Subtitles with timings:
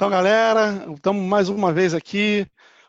[0.00, 2.46] Então, galera, estamos mais uma vez aqui.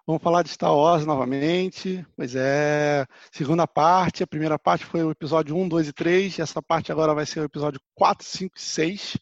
[0.07, 2.07] Vamos falar de Star Wars novamente.
[2.15, 4.23] Pois é, segunda parte.
[4.23, 6.39] A primeira parte foi o episódio 1, 2 e 3.
[6.39, 9.17] Essa parte agora vai ser o episódio 4, 5 e 6.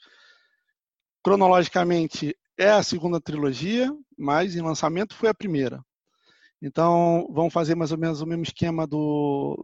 [1.24, 5.84] Cronologicamente, é a segunda trilogia, mas em lançamento foi a primeira.
[6.62, 9.58] Então, vamos fazer mais ou menos o mesmo esquema do,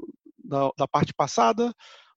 [0.44, 1.72] da, da parte passada,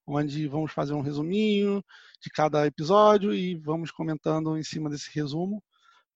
[0.07, 1.83] onde vamos fazer um resuminho
[2.19, 5.61] de cada episódio e vamos comentando em cima desse resumo.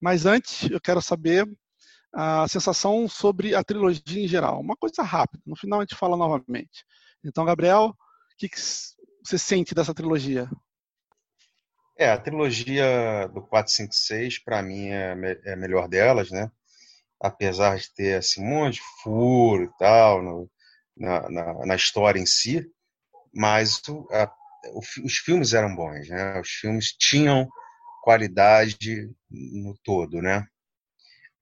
[0.04, 1.50] Mas antes, eu quero saber
[2.14, 4.60] a sensação sobre a trilogia em geral.
[4.60, 6.86] Uma coisa rápida, no final a gente fala novamente.
[7.24, 7.96] Então, Gabriel, o
[8.38, 10.50] que, que você sente dessa trilogia?
[11.98, 16.52] É, a trilogia do 456, para mim, é, é a melhor delas, né?
[17.18, 20.52] Apesar de ter assim, um monte de furo e tal no,
[20.98, 22.70] na, na, na, história em si,
[23.34, 24.30] mas o, a,
[24.74, 26.42] o, os filmes eram bons, né?
[26.42, 27.48] Os filmes tinham
[28.04, 30.46] qualidade no todo, né?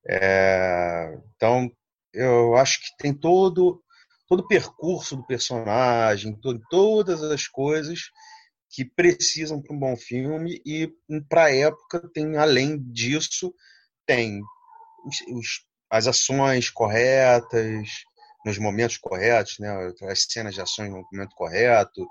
[0.08, 1.72] É, então,
[2.14, 3.84] eu acho que tem todo
[4.28, 8.12] todo o percurso do personagem, todo, todas as coisas
[8.70, 10.90] que precisam para um bom filme e
[11.28, 13.54] para a época tem além disso
[14.06, 14.40] tem
[15.34, 17.90] os, as ações corretas
[18.46, 19.70] nos momentos corretos, né?
[20.04, 22.08] As cenas de ações no momento correto,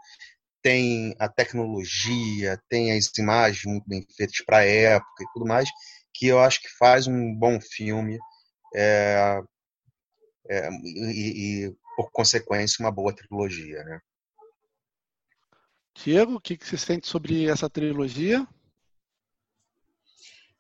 [0.63, 5.69] tem a tecnologia, tem as imagens muito bem feitas para a época e tudo mais,
[6.15, 8.19] que eu acho que faz um bom filme
[8.75, 9.41] é,
[10.49, 14.01] é, e, e, por consequência, uma boa trilogia, né?
[15.95, 18.47] Diego, o que, que você sente sobre essa trilogia?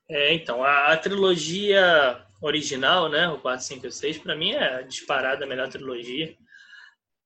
[0.09, 4.83] É, então, a, a, trilogia original, né, o 4, 5 e 6, para mim é
[4.83, 6.37] disparada a melhor trilogia,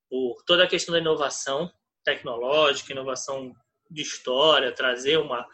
[0.08, 1.72] por toda a questão da inovação,
[2.05, 3.52] tecnológica, inovação
[3.91, 5.47] de história, trazer uma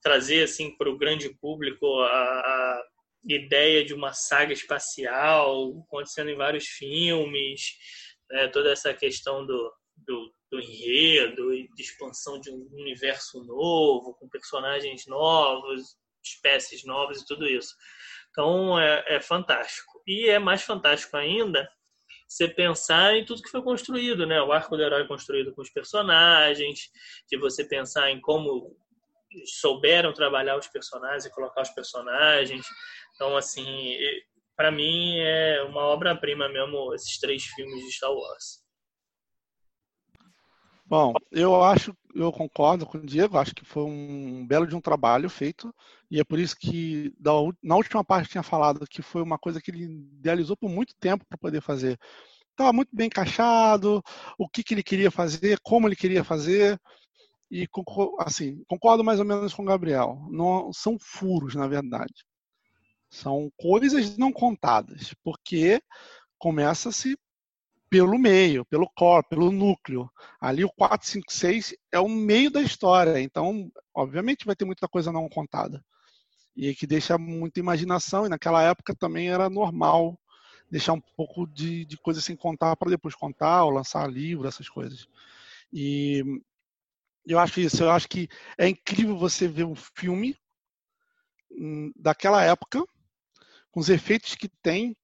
[0.00, 2.82] trazer assim para o grande público a, a,
[3.24, 7.76] ideia de uma saga espacial acontecendo em vários filmes,
[8.28, 8.48] né?
[8.48, 14.28] toda essa questão do, do, do enredo e de expansão de um universo novo, com
[14.28, 17.74] personagens novos, espécies novas e tudo isso.
[18.30, 20.02] Então é, é fantástico.
[20.04, 21.70] E é mais fantástico ainda
[22.32, 24.40] você pensar em tudo que foi construído, né?
[24.40, 26.90] O arco do herói construído com os personagens,
[27.28, 28.74] de você pensar em como
[29.60, 32.66] souberam trabalhar os personagens e colocar os personagens.
[33.14, 33.98] Então, assim,
[34.56, 38.61] para mim é uma obra-prima mesmo esses três filmes de Star Wars.
[40.92, 44.80] Bom, eu acho, eu concordo com o Diego, acho que foi um belo de um
[44.80, 45.74] trabalho feito,
[46.10, 47.14] e é por isso que
[47.62, 51.24] na última parte tinha falado que foi uma coisa que ele idealizou por muito tempo
[51.26, 51.98] para poder fazer.
[52.50, 54.02] Estava muito bem encaixado,
[54.36, 56.78] o que, que ele queria fazer, como ele queria fazer,
[57.50, 57.66] e
[58.18, 60.18] assim, concordo mais ou menos com o Gabriel.
[60.30, 62.26] Não são furos, na verdade.
[63.08, 65.82] São coisas não contadas, porque
[66.36, 67.16] começa-se
[67.92, 70.10] pelo meio, pelo core, pelo núcleo.
[70.40, 74.88] Ali o 4, 5, 6 é o meio da história, então, obviamente, vai ter muita
[74.88, 75.84] coisa não contada.
[76.56, 80.18] E que deixa muita imaginação, e naquela época também era normal
[80.70, 84.70] deixar um pouco de, de coisa sem contar para depois contar, ou lançar livro, essas
[84.70, 85.06] coisas.
[85.70, 86.24] E
[87.26, 88.26] eu acho isso, eu acho que
[88.56, 90.34] é incrível você ver um filme
[91.50, 92.82] hum, daquela época,
[93.70, 94.96] com os efeitos que tem,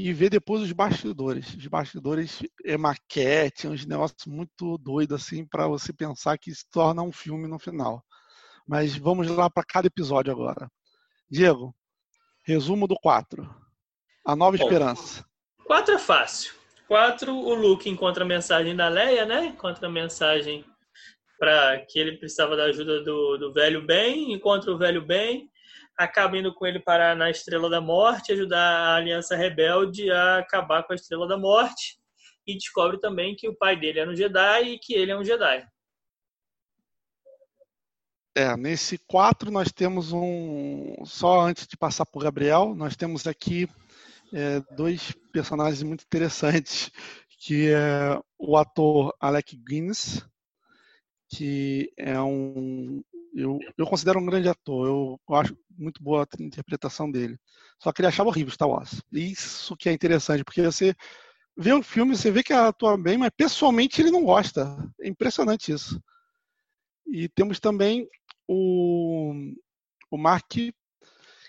[0.00, 1.52] e ver depois os bastidores.
[1.56, 6.64] Os bastidores é maquete, é uns negócios muito doidos assim para você pensar que se
[6.70, 8.04] torna um filme no final.
[8.64, 10.70] Mas vamos lá para cada episódio agora.
[11.28, 11.74] Diego,
[12.44, 13.42] resumo do 4.
[14.24, 15.24] A Nova Bom, Esperança.
[15.66, 16.54] 4 é fácil.
[16.86, 19.46] 4, o Luke encontra a mensagem da Leia, né?
[19.46, 20.64] Encontra a mensagem
[21.40, 25.50] para que ele precisava da ajuda do, do velho bem, encontra o velho bem,
[25.98, 30.84] acaba indo com ele parar na Estrela da Morte, ajudar a Aliança Rebelde a acabar
[30.84, 31.98] com a Estrela da Morte
[32.46, 35.24] e descobre também que o pai dele é um Jedi e que ele é um
[35.24, 35.66] Jedi.
[38.36, 40.94] É, nesse 4 nós temos um.
[41.04, 43.68] Só antes de passar por Gabriel, nós temos aqui
[44.32, 46.92] é, dois personagens muito interessantes,
[47.40, 50.24] que é o ator Alec Guinness,
[51.28, 53.02] que é um
[53.38, 57.38] eu, eu considero um grande ator, eu, eu acho muito boa a interpretação dele.
[57.80, 59.00] Só que ele achava horrível Star Wars.
[59.12, 60.94] Isso que é interessante, porque você
[61.56, 64.76] vê o filme, você vê que atua bem, mas pessoalmente ele não gosta.
[65.00, 66.02] É impressionante isso.
[67.06, 68.08] E temos também
[68.46, 69.32] o,
[70.10, 70.52] o Mark,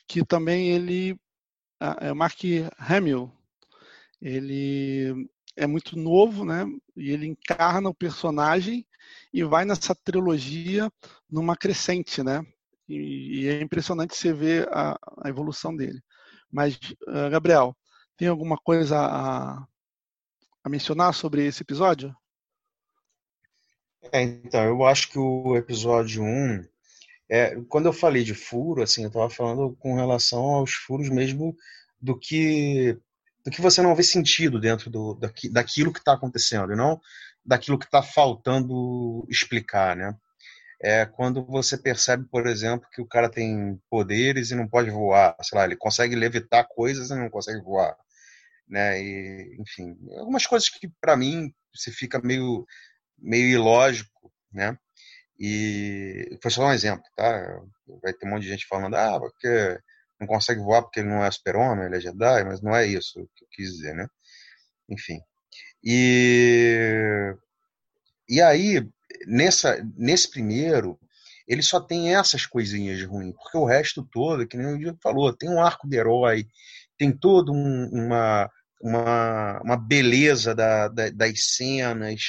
[0.08, 1.20] que também ele.
[2.02, 2.40] É o Mark
[2.78, 3.32] Hamill.
[4.22, 5.28] Ele
[5.60, 6.66] é muito novo, né?
[6.96, 8.88] E ele encarna o personagem
[9.34, 10.92] e vai nessa trilogia
[11.30, 12.46] numa crescente, né?
[12.88, 16.02] E, e é impressionante você ver a, a evolução dele.
[16.50, 16.76] Mas,
[17.08, 17.76] uh, Gabriel,
[18.18, 19.68] tem alguma coisa a,
[20.64, 22.16] a mencionar sobre esse episódio?
[24.14, 26.66] É, então, eu acho que o episódio 1,
[27.30, 31.56] é, quando eu falei de furo, assim, eu estava falando com relação aos furos mesmo
[32.02, 32.98] do que
[33.50, 37.02] do que você não vê sentido dentro do, daqui, daquilo que está acontecendo, e não
[37.44, 40.16] daquilo que está faltando explicar, né?
[40.82, 45.36] É quando você percebe, por exemplo, que o cara tem poderes e não pode voar,
[45.42, 47.96] sei lá, ele consegue levitar coisas e não consegue voar,
[48.68, 49.02] né?
[49.02, 52.66] E, enfim, algumas coisas que para mim você fica meio
[53.18, 54.78] meio ilógico, né?
[55.40, 57.62] E foi só um exemplo, tá?
[58.02, 59.80] Vai ter um monte de gente falando, ah, porque
[60.20, 63.14] não consegue voar porque ele não é super-homem, ele é Jedi, mas não é isso
[63.36, 64.08] que eu quis dizer, né?
[64.90, 65.20] Enfim.
[65.84, 67.34] E,
[68.28, 68.88] e aí,
[69.28, 71.00] nessa, nesse primeiro,
[71.48, 75.00] ele só tem essas coisinhas de ruim, porque o resto todo, que nem o Diego
[75.02, 76.46] falou, tem um arco de herói,
[76.98, 78.50] tem toda um, uma,
[78.82, 82.22] uma, uma beleza da, da, das cenas,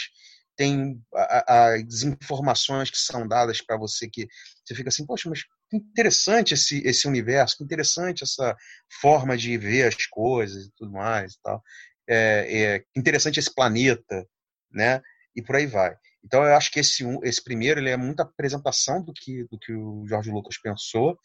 [0.56, 1.02] tem
[1.46, 4.26] as informações que são dadas para você que
[4.64, 8.56] você fica assim, poxa, mas que interessante esse, esse universo, que interessante essa
[9.00, 11.62] forma de ver as coisas e tudo mais e tal.
[12.08, 14.26] É, é interessante esse planeta,
[14.70, 15.00] né?
[15.34, 15.96] E por aí vai.
[16.24, 19.72] Então eu acho que esse, esse primeiro ele é muita apresentação do que, do que
[19.72, 21.18] o Jorge Lucas pensou,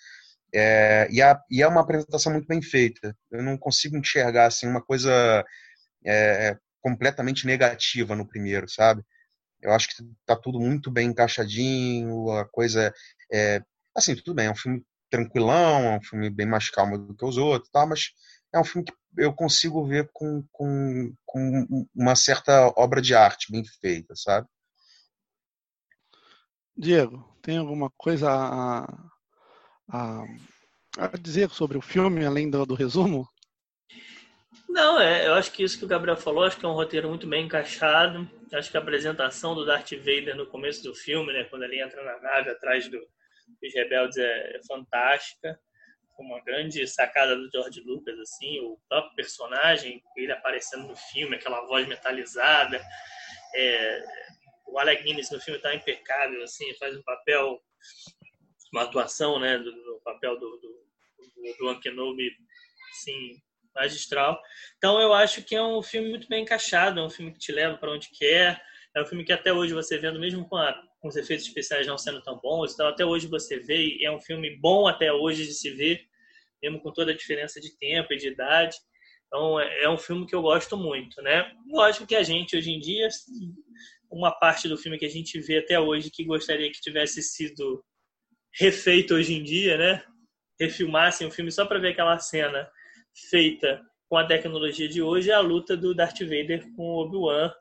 [0.54, 3.16] é, e, a, e, é uma apresentação muito bem feita.
[3.30, 5.46] Eu não consigo enxergar assim uma coisa
[6.06, 9.04] é, completamente negativa no primeiro, sabe?
[9.62, 9.96] Eu acho que
[10.26, 12.94] tá tudo muito bem encaixadinho, a coisa
[13.32, 13.62] é.
[13.96, 17.26] Assim, tudo bem, é um filme tranquilão, é um filme bem mais calmo do que
[17.26, 17.86] os outros, tá?
[17.86, 18.12] mas
[18.54, 23.52] é um filme que eu consigo ver com, com, com uma certa obra de arte
[23.52, 24.48] bem feita, sabe?
[26.78, 28.84] Diego, tem alguma coisa a,
[29.90, 30.24] a,
[30.98, 33.28] a dizer sobre o filme, além do, do resumo?
[34.68, 37.08] Não, é, eu acho que isso que o Gabriel falou, acho que é um roteiro
[37.08, 38.30] muito bem encaixado.
[38.54, 42.04] Acho que a apresentação do Darth Vader no começo do filme, né, quando ele entra
[42.04, 43.00] na nave atrás do,
[43.48, 45.60] dos rebeldes, é, é fantástica.
[46.18, 51.66] Uma grande sacada do George Lucas, assim, o próprio personagem, ele aparecendo no filme, aquela
[51.66, 52.82] voz metalizada.
[53.54, 54.04] É,
[54.68, 57.62] o Alec Guinness no filme está impecável, assim, faz um papel,
[58.74, 60.86] uma atuação, né, do, do papel do, do,
[61.36, 62.32] do, do Ankenobi,
[62.92, 63.42] assim,
[63.76, 64.42] magistral.
[64.78, 67.52] Então eu acho que é um filme muito bem encaixado, é um filme que te
[67.52, 68.62] leva para onde quer,
[68.96, 71.86] é um filme que até hoje você vendo, mesmo com, a, com, os efeitos especiais
[71.86, 75.12] não sendo tão bons, então até hoje você vê, e é um filme bom até
[75.12, 76.02] hoje de se ver,
[76.64, 78.78] mesmo com toda a diferença de tempo e de idade.
[79.28, 81.52] Então é, é um filme que eu gosto muito, né?
[81.68, 83.10] Lógico que a gente hoje em dia,
[84.10, 87.84] uma parte do filme que a gente vê até hoje que gostaria que tivesse sido
[88.58, 90.04] refeito hoje em dia, né?
[90.58, 92.66] Refilmassem o filme só para ver aquela cena
[93.30, 97.52] feita com a tecnologia de hoje é a luta do Darth Vader com Obi-Wan,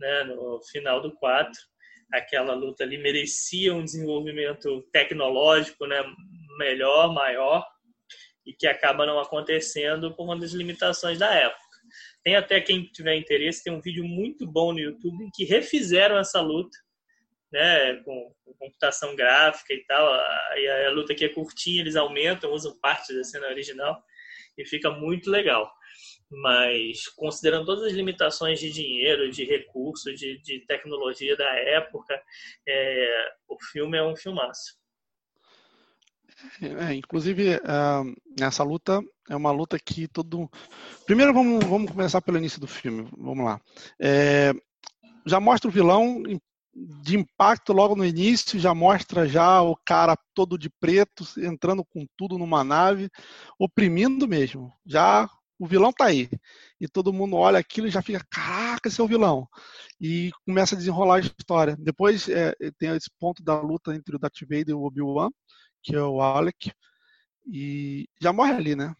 [0.00, 1.52] né, no final do 4.
[2.12, 6.02] Aquela luta ali merecia um desenvolvimento tecnológico né,
[6.58, 7.64] melhor, maior,
[8.44, 11.60] e que acaba não acontecendo por uma das limitações da época.
[12.24, 16.18] Tem até quem tiver interesse, tem um vídeo muito bom no YouTube em que refizeram
[16.18, 16.76] essa luta,
[17.52, 20.06] né, com, com computação gráfica e tal.
[20.56, 24.02] E a, a luta aqui é curtinha, eles aumentam, usam partes da cena original
[24.58, 25.72] e fica muito legal.
[26.30, 32.22] Mas, considerando todas as limitações de dinheiro, de recursos, de, de tecnologia da época,
[32.68, 34.78] é, o filme é um filmaço.
[36.62, 40.48] É, inclusive, uh, nessa luta, é uma luta que todo.
[41.04, 43.08] Primeiro, vamos, vamos começar pelo início do filme.
[43.18, 43.60] Vamos lá.
[44.00, 44.52] É,
[45.26, 46.22] já mostra o vilão
[46.74, 52.06] de impacto logo no início, já mostra já o cara todo de preto, entrando com
[52.16, 53.10] tudo numa nave,
[53.58, 54.72] oprimindo mesmo.
[54.86, 55.28] Já
[55.60, 56.28] o vilão tá aí.
[56.80, 59.46] E todo mundo olha aquilo e já fica, caraca, esse é o vilão.
[60.00, 61.76] E começa a desenrolar a história.
[61.78, 65.28] Depois é, tem esse ponto da luta entre o Darth Vader e o Obi-Wan,
[65.82, 66.72] que é o Alec,
[67.46, 68.94] e já morre ali, né?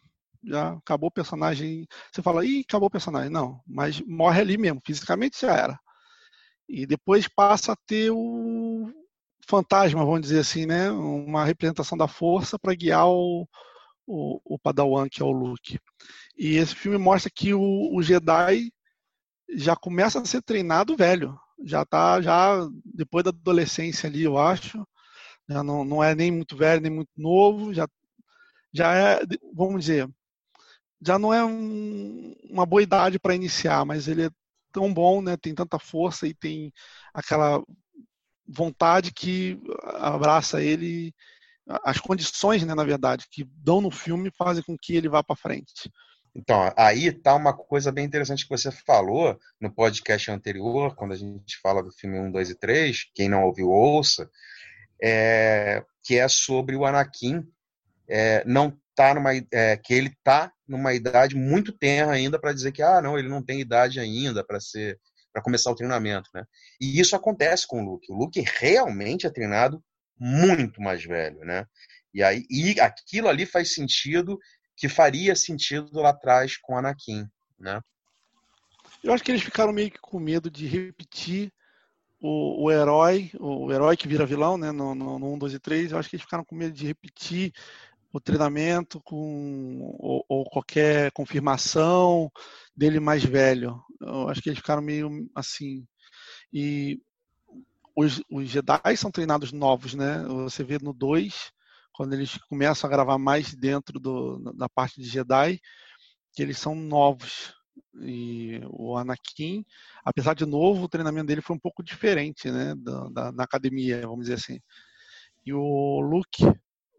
[0.44, 1.86] Já acabou o personagem.
[2.12, 3.30] Você fala, ih, acabou o personagem.
[3.30, 5.80] Não, mas morre ali mesmo, fisicamente já era.
[6.68, 8.92] E depois passa a ter o
[9.48, 10.90] fantasma, vamos dizer assim, né?
[10.90, 13.48] Uma representação da força para guiar o,
[14.06, 15.78] o, o, Padawan, que é o Luke.
[16.40, 18.72] E esse filme mostra que o, o Jedi
[19.54, 21.38] já começa a ser treinado velho.
[21.62, 24.82] Já tá, já depois da adolescência ali, eu acho.
[25.46, 27.74] Já não, não é nem muito velho, nem muito novo.
[27.74, 27.86] Já,
[28.72, 29.20] já é,
[29.52, 30.08] vamos dizer,
[31.02, 34.30] já não é um, uma boa idade para iniciar, mas ele é
[34.72, 35.36] tão bom, né?
[35.36, 36.72] Tem tanta força e tem
[37.12, 37.62] aquela
[38.48, 41.14] vontade que abraça ele
[41.84, 45.36] as condições, né, na verdade, que dão no filme fazem com que ele vá para
[45.36, 45.90] frente.
[46.34, 51.16] Então, aí tá uma coisa bem interessante que você falou no podcast anterior, quando a
[51.16, 54.30] gente fala do filme 1, 2 e 3, quem não ouviu, ouça,
[55.02, 57.46] é, que é sobre o Anakin
[58.08, 62.72] é, não tá numa é, que ele tá numa idade muito tenra ainda para dizer
[62.72, 64.98] que ah não ele não tem idade ainda para ser
[65.32, 66.44] para começar o treinamento né?
[66.80, 68.10] E isso acontece com o Luke.
[68.10, 69.82] O Luke realmente é treinado
[70.18, 71.64] muito mais velho né?
[72.12, 74.38] E aí e aquilo ali faz sentido
[74.80, 77.82] que faria sentido lá atrás com Anakin, né?
[79.04, 81.52] Eu acho que eles ficaram meio que com medo de repetir
[82.18, 84.72] o, o herói, o herói que vira vilão, né?
[84.72, 86.86] No, no, no 1, 2 e 3, eu acho que eles ficaram com medo de
[86.86, 87.52] repetir
[88.10, 92.32] o treinamento com ou, ou, qualquer confirmação
[92.74, 93.78] dele mais velho.
[94.00, 95.86] Eu acho que eles ficaram meio assim.
[96.50, 96.98] E
[97.94, 100.24] os, os Jedi são treinados novos, né?
[100.26, 101.52] Você vê no 2
[102.00, 105.60] quando eles começam a gravar mais dentro do, da parte de Jedi,
[106.32, 107.52] que eles são novos.
[108.00, 109.66] E o Anakin,
[110.02, 114.00] apesar de novo, o treinamento dele foi um pouco diferente, né, da, da, na academia,
[114.00, 114.58] vamos dizer assim.
[115.44, 116.42] E o Luke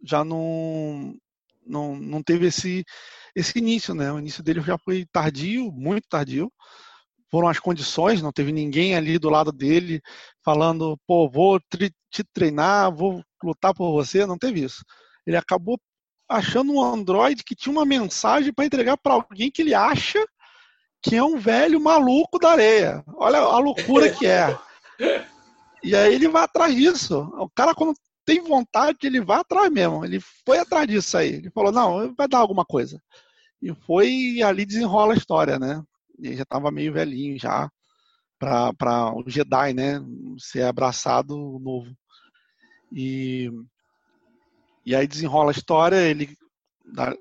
[0.04, 1.16] já não,
[1.66, 2.86] não, não teve esse,
[3.36, 4.12] esse início, né?
[4.12, 6.54] O início dele já foi tardio, muito tardio.
[7.32, 10.02] Foram as condições, não teve ninguém ali do lado dele
[10.44, 11.60] falando, pô, vou
[12.12, 14.84] te treinar, vou lutar por você, não teve isso.
[15.26, 15.80] Ele acabou
[16.30, 20.24] achando um Android que tinha uma mensagem para entregar para alguém que ele acha
[21.02, 23.04] que é um velho maluco da areia.
[23.16, 24.58] Olha a loucura que é.
[25.84, 27.22] E aí ele vai atrás disso.
[27.40, 30.06] O cara, quando tem vontade, ele vai atrás mesmo.
[30.06, 31.30] Ele foi atrás disso aí.
[31.30, 33.02] Ele falou, não, vai dar alguma coisa.
[33.60, 35.82] E foi e ali desenrola a história, né?
[36.22, 37.70] Ele já estava meio velhinho já
[38.40, 40.00] para o Jedi, né?
[40.38, 41.96] Ser abraçado novo.
[42.92, 43.50] E,
[44.86, 46.36] e aí desenrola a história, ele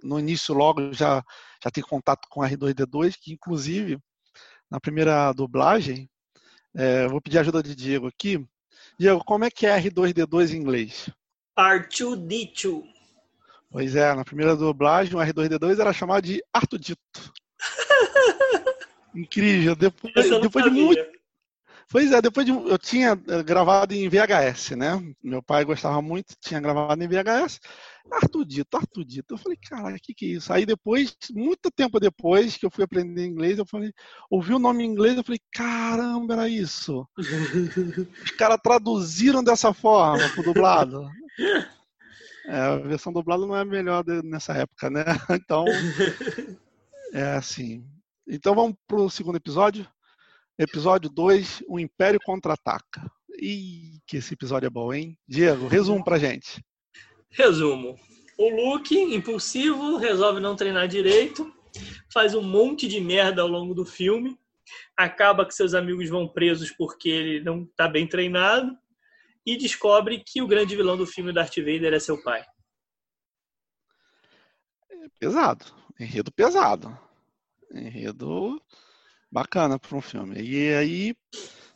[0.03, 1.23] no início logo já,
[1.63, 3.99] já tem contato com R2D2, que inclusive
[4.71, 6.09] na primeira dublagem,
[6.75, 8.45] é, vou pedir ajuda de Diego aqui.
[8.99, 11.11] Diego, como é que é R2D2 em inglês?
[11.59, 12.85] R2D2.
[13.71, 17.33] Pois é, na primeira dublagem o R2D2 era chamado de Artudito.
[19.15, 19.75] Incrível.
[19.75, 21.21] Depois, depois de muito,
[21.91, 25.03] Pois é, depois de, eu tinha eh, gravado em VHS, né?
[25.21, 27.59] Meu pai gostava muito, tinha gravado em VHS.
[28.13, 29.35] Artudito, Artudito.
[29.35, 30.53] Eu falei, cara, o que, que é isso?
[30.53, 33.93] Aí depois, muito tempo depois que eu fui aprender inglês, eu falei,
[34.31, 37.05] ouvi o nome em inglês, eu falei, caramba, era isso.
[38.25, 41.09] Os caras traduziram dessa forma pro dublado.
[42.47, 45.05] É, a versão dublada não é a melhor nessa época, né?
[45.43, 45.65] Então,
[47.13, 47.85] é assim.
[48.33, 49.85] Então vamos pro segundo episódio.
[50.57, 53.11] Episódio 2, o Império Contra-Ataca.
[53.37, 55.19] Ih, que esse episódio é bom, hein?
[55.27, 56.65] Diego, resumo pra gente.
[57.29, 57.99] Resumo.
[58.39, 61.53] O Luke, impulsivo, resolve não treinar direito,
[62.13, 64.39] faz um monte de merda ao longo do filme,
[64.97, 68.79] acaba que seus amigos vão presos porque ele não tá bem treinado
[69.45, 72.45] e descobre que o grande vilão do filme Darth Vader é seu pai.
[74.89, 75.65] É pesado.
[75.99, 77.10] Enredo pesado.
[77.73, 78.61] Enredo
[79.31, 80.41] bacana para um filme.
[80.41, 81.15] E aí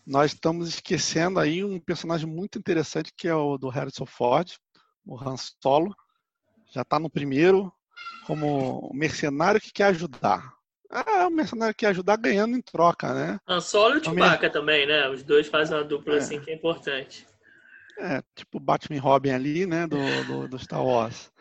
[0.06, 4.52] nós estamos esquecendo aí um personagem muito interessante que é o do Harrison Ford,
[5.06, 5.94] o Han Solo.
[6.72, 7.72] Já está no primeiro
[8.26, 10.54] como mercenário que quer ajudar.
[10.90, 13.38] Ah, é um mercenário que quer ajudar ganhando em troca, né?
[13.48, 15.08] Han Solo e o então, Chewbacca também, né?
[15.08, 16.18] Os dois fazem uma dupla é.
[16.18, 17.26] assim que é importante.
[17.98, 19.86] É, tipo Batman e Robin ali, né?
[19.86, 21.32] Do, do, do Star Wars.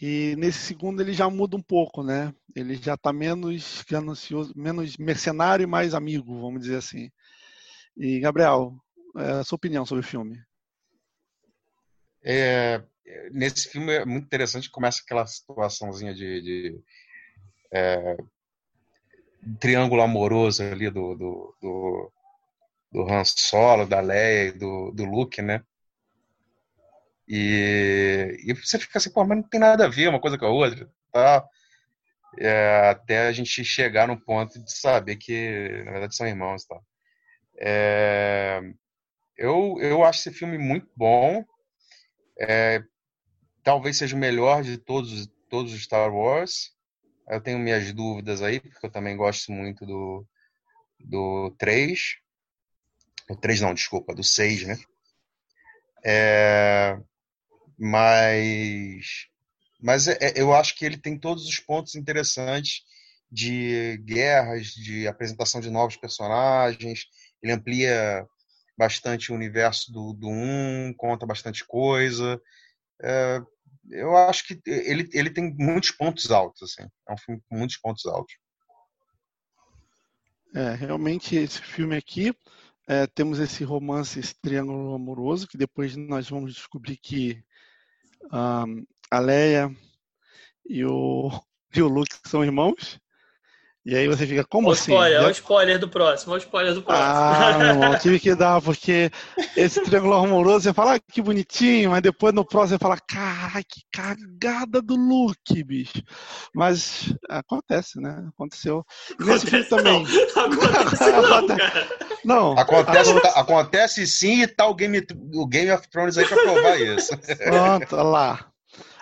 [0.00, 2.34] E nesse segundo ele já muda um pouco, né?
[2.56, 7.10] Ele já está menos ganancioso, menos mercenário e mais amigo, vamos dizer assim.
[7.96, 8.74] E Gabriel,
[9.18, 10.42] é, a sua opinião sobre o filme?
[12.22, 12.82] É,
[13.30, 16.80] nesse filme é muito interessante, começa aquela situaçãozinha de, de
[17.70, 18.16] é,
[19.58, 22.12] triângulo amoroso ali do, do, do,
[22.92, 25.62] do Han Solo, da Leia e do, do Luke, né?
[27.32, 30.46] E, e você fica assim, pô, mas não tem nada a ver uma coisa com
[30.46, 31.48] a outra, tá?
[32.36, 36.80] É, até a gente chegar no ponto de saber que, na verdade, são irmãos, tá?
[37.56, 38.60] É,
[39.36, 41.44] eu, eu acho esse filme muito bom.
[42.36, 42.82] É,
[43.62, 46.72] talvez seja o melhor de todos, todos os Star Wars.
[47.28, 50.26] Eu tenho minhas dúvidas aí, porque eu também gosto muito do,
[50.98, 52.16] do 3.
[53.28, 54.76] O 3 não, desculpa, do 6, né?
[56.04, 56.98] É,
[57.80, 59.30] mas
[59.82, 62.82] mas é, é, eu acho que ele tem todos os pontos interessantes
[63.30, 67.06] de guerras, de apresentação de novos personagens.
[67.42, 68.26] Ele amplia
[68.76, 72.40] bastante o universo do, do 1, conta bastante coisa.
[73.02, 73.40] É,
[73.90, 76.88] eu acho que ele, ele tem muitos pontos altos, assim.
[77.08, 78.34] É um filme com muitos pontos altos.
[80.54, 82.34] É, realmente esse filme aqui,
[82.88, 87.42] é, temos esse romance, esse triângulo amoroso, que depois nós vamos descobrir que
[88.30, 89.70] a Leia
[90.68, 91.30] e o,
[91.74, 93.00] e o Luke são irmãos.
[93.84, 94.92] E aí você fica, como o assim?
[94.92, 97.06] Spoiler, o spoiler do próximo, o spoiler do próximo.
[97.08, 99.10] Ah, meu irmão, tive que dar, porque
[99.56, 103.64] esse triângulo amoroso, você fala, ah, que bonitinho, mas depois no próximo você fala, caralho,
[103.66, 106.02] que cagada do Luke, bicho.
[106.54, 108.22] Mas acontece, né?
[108.34, 108.84] Aconteceu.
[109.18, 110.04] E nesse filme também.
[110.04, 111.88] Não, acontece não, cara.
[112.22, 112.58] Não.
[112.58, 116.78] Acontece, tá, acontece sim e tá o Game, o Game of Thrones aí pra provar
[116.78, 117.16] isso.
[117.16, 118.50] Pronto, olha lá.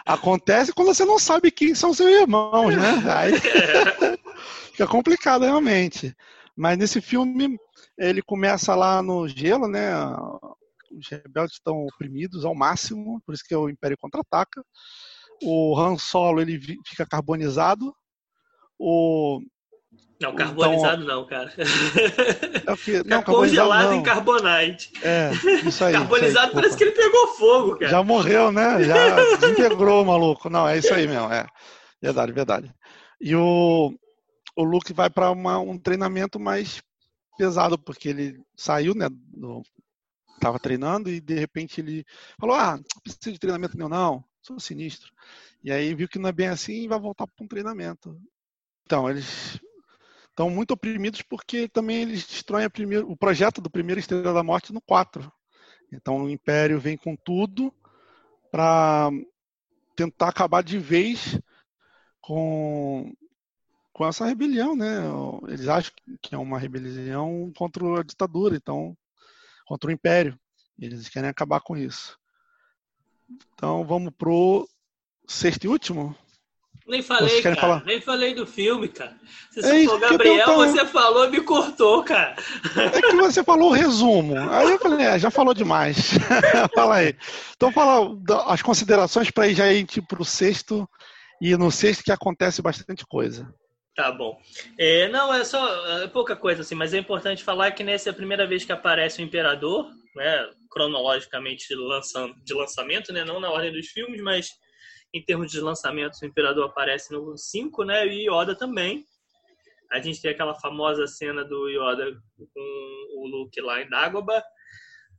[0.09, 3.03] Acontece quando você não sabe quem são seus irmãos, né?
[3.15, 3.33] Aí
[4.79, 6.15] fica complicado realmente.
[6.57, 7.59] Mas nesse filme
[7.99, 9.93] ele começa lá no gelo, né?
[10.97, 14.63] Os rebeldes estão oprimidos ao máximo, por isso que o Império contra-ataca.
[15.43, 17.93] O Han Solo ele fica carbonizado.
[18.79, 19.41] O
[20.21, 21.53] não, carbonizado então, não, cara.
[22.67, 23.05] É o que?
[23.05, 23.95] Não, congelado não.
[23.95, 24.93] em carbonite.
[25.03, 25.31] É,
[25.65, 25.93] isso aí.
[25.93, 27.91] Carbonizado isso aí, parece que ele pegou fogo, cara.
[27.91, 28.83] Já morreu, né?
[28.83, 30.51] Já desintegrou maluco.
[30.51, 31.33] Não, é isso aí mesmo.
[31.33, 31.47] É.
[32.03, 32.75] Verdade, verdade.
[33.21, 33.93] E o,
[34.59, 36.83] o Luke vai para um treinamento mais
[37.39, 39.07] pesado, porque ele saiu, né?
[40.41, 42.05] Tava treinando e de repente ele
[42.41, 44.25] falou: Ah, não preciso de treinamento nenhum, não.
[44.43, 45.13] Sou sinistro.
[45.63, 48.21] E aí viu que não é bem assim e vai voltar para um treinamento.
[48.85, 49.61] Então, eles
[50.31, 52.67] estão muito oprimidos porque também eles destroem
[53.07, 55.33] o projeto do primeiro Estrela da Morte no 4.
[55.93, 57.73] Então o Império vem com tudo
[58.51, 59.11] para
[59.95, 61.41] tentar acabar de vez
[62.21, 63.13] com,
[63.99, 65.01] com essa rebelião, né?
[65.49, 68.97] Eles acham que é uma rebelião contra a ditadura, então
[69.67, 70.39] contra o Império.
[70.81, 72.17] Eles querem acabar com isso.
[73.55, 74.69] Então vamos pro
[75.27, 76.17] sexto e último.
[76.87, 77.57] Nem falei, cara.
[77.57, 77.85] Falar?
[77.85, 79.19] Nem falei do filme, cara.
[79.51, 82.37] Você é falou, Gabriel, você falou e me cortou, cara.
[82.77, 84.39] É que você falou o resumo.
[84.49, 86.13] Aí eu falei, é, já falou demais.
[86.73, 87.17] fala aí.
[87.57, 90.89] Então fala as considerações para ir já ir para tipo, o sexto.
[91.43, 93.53] E no sexto que acontece bastante coisa.
[93.99, 94.41] Tá bom.
[94.79, 95.59] É, não, é só
[96.03, 98.71] é pouca coisa assim, mas é importante falar que nessa é a primeira vez que
[98.71, 104.21] aparece o Imperador, né, cronologicamente de, lançam, de lançamento, né, não na ordem dos filmes,
[104.23, 104.53] mas
[105.13, 108.07] em termos de lançamentos, o Imperador aparece no 5, né?
[108.07, 109.05] E Yoda também.
[109.91, 112.17] A gente tem aquela famosa cena do Yoda
[112.55, 114.45] com o Luke lá em Dagobah,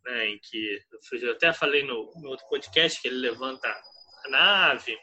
[0.06, 0.30] né?
[0.30, 0.80] Em que
[1.22, 3.68] eu até falei no, no outro podcast que ele levanta
[4.26, 4.98] a nave,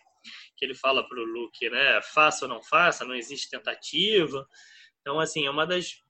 [0.57, 2.01] que ele fala para o Luke, né?
[2.03, 4.47] Faça ou não faça, não existe tentativa.
[5.01, 6.03] Então, assim, é uma das.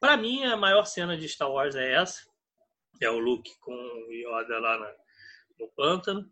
[0.00, 2.26] Para mim, a maior cena de Star Wars é essa.
[3.00, 4.94] É o Luke com o Yoda lá na,
[5.58, 6.30] no pântano.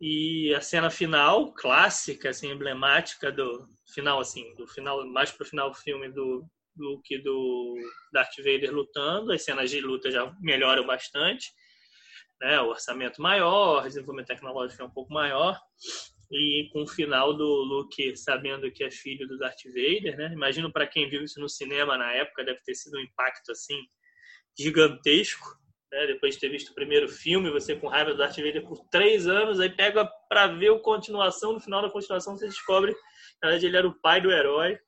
[0.00, 5.70] E a cena final, clássica, assim, emblemática do final, assim, do final, mais pro final
[5.70, 6.44] do filme do
[6.76, 7.76] Luke do
[8.12, 9.32] Darth Vader lutando.
[9.32, 11.52] As cenas de luta já melhoram bastante.
[12.40, 12.60] Né?
[12.60, 15.60] O orçamento maior, desenvolvimento tecnológico é um pouco maior.
[16.32, 20.32] E com o final do Luke sabendo que é filho do Darth Vader, né?
[20.32, 23.78] Imagino para quem viu isso no cinema na época, deve ter sido um impacto, assim,
[24.58, 26.06] gigantesco né?
[26.06, 29.26] depois de ter visto o primeiro filme, você com raiva do Darth Vader por três
[29.26, 33.00] anos, aí pega para ver a continuação, no final da continuação você descobre que
[33.42, 34.78] na verdade ele era o pai do herói.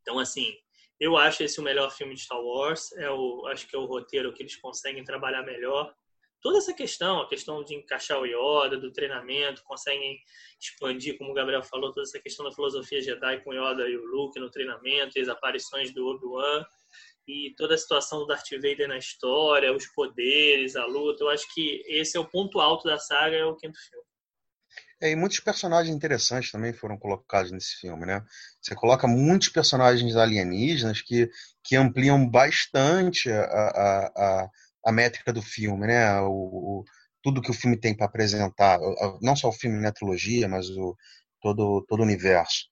[0.00, 0.54] Então, assim,
[1.00, 3.86] eu acho esse o melhor filme de Star Wars, é o, acho que é o
[3.86, 5.92] roteiro que eles conseguem trabalhar melhor.
[6.40, 10.18] Toda essa questão, a questão de encaixar o Yoda, do treinamento, conseguem
[10.60, 13.96] expandir, como o Gabriel falou, toda essa questão da filosofia Jedi com o Yoda e
[13.96, 16.64] o Luke no treinamento, e as aparições do Obi-Wan
[17.26, 21.24] e toda a situação do Darth Vader na história, os poderes, a luta.
[21.24, 24.06] Eu acho que esse é o ponto alto da saga, é o quinto filme.
[25.00, 28.24] É, e muitos personagens interessantes também foram colocados nesse filme, né?
[28.62, 31.30] Você coloca muitos personagens alienígenas que,
[31.62, 34.50] que ampliam bastante a, a, a,
[34.86, 36.20] a métrica do filme, né?
[36.20, 36.84] O, o
[37.22, 38.78] tudo que o filme tem para apresentar,
[39.20, 40.96] não só o filme, né, trilogia, mas o,
[41.40, 42.68] todo, todo o universo.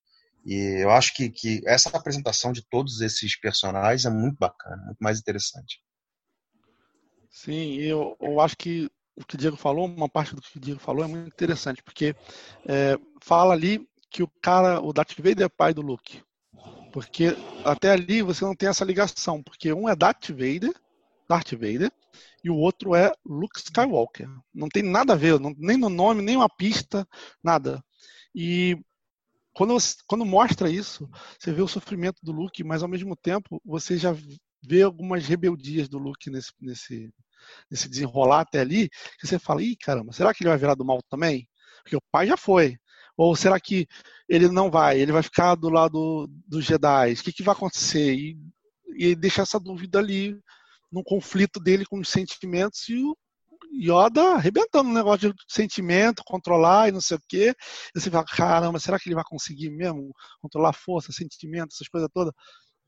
[0.47, 4.99] E eu acho que, que essa apresentação de todos esses personagens é muito bacana, muito
[5.01, 5.81] mais interessante.
[7.29, 10.61] Sim, eu, eu acho que o que o Diego falou, uma parte do que o
[10.61, 12.15] Diego falou é muito interessante, porque
[12.65, 16.23] é, fala ali que o cara, o Darth Vader é pai do Luke.
[16.93, 20.73] Porque até ali você não tem essa ligação, porque um é Darth Vader,
[21.29, 21.91] Darth Vader,
[22.43, 24.29] e o outro é Luke Skywalker.
[24.53, 27.07] Não tem nada a ver, não, nem no nome, nem uma pista,
[27.43, 27.83] nada.
[28.35, 28.79] E
[29.53, 31.09] quando, quando mostra isso,
[31.39, 34.15] você vê o sofrimento do Luke, mas ao mesmo tempo você já
[34.63, 37.11] vê algumas rebeldias do Luke nesse, nesse,
[37.71, 40.85] nesse desenrolar até ali, que você fala, ih, caramba, será que ele vai virar do
[40.85, 41.49] mal também?
[41.83, 42.77] Porque o pai já foi.
[43.17, 43.87] Ou será que
[44.29, 44.99] ele não vai?
[44.99, 47.13] Ele vai ficar do lado dos Jedi?
[47.13, 48.13] O que, que vai acontecer?
[48.15, 48.37] E,
[48.97, 50.37] e deixa essa dúvida ali
[50.95, 53.17] no conflito dele com os sentimentos e o
[53.73, 57.53] Yoda arrebentando um negócio de sentimento, controlar e não sei o quê.
[57.95, 62.09] E você fala, caramba, será que ele vai conseguir mesmo controlar força, sentimento, essas coisas
[62.15, 62.33] todas?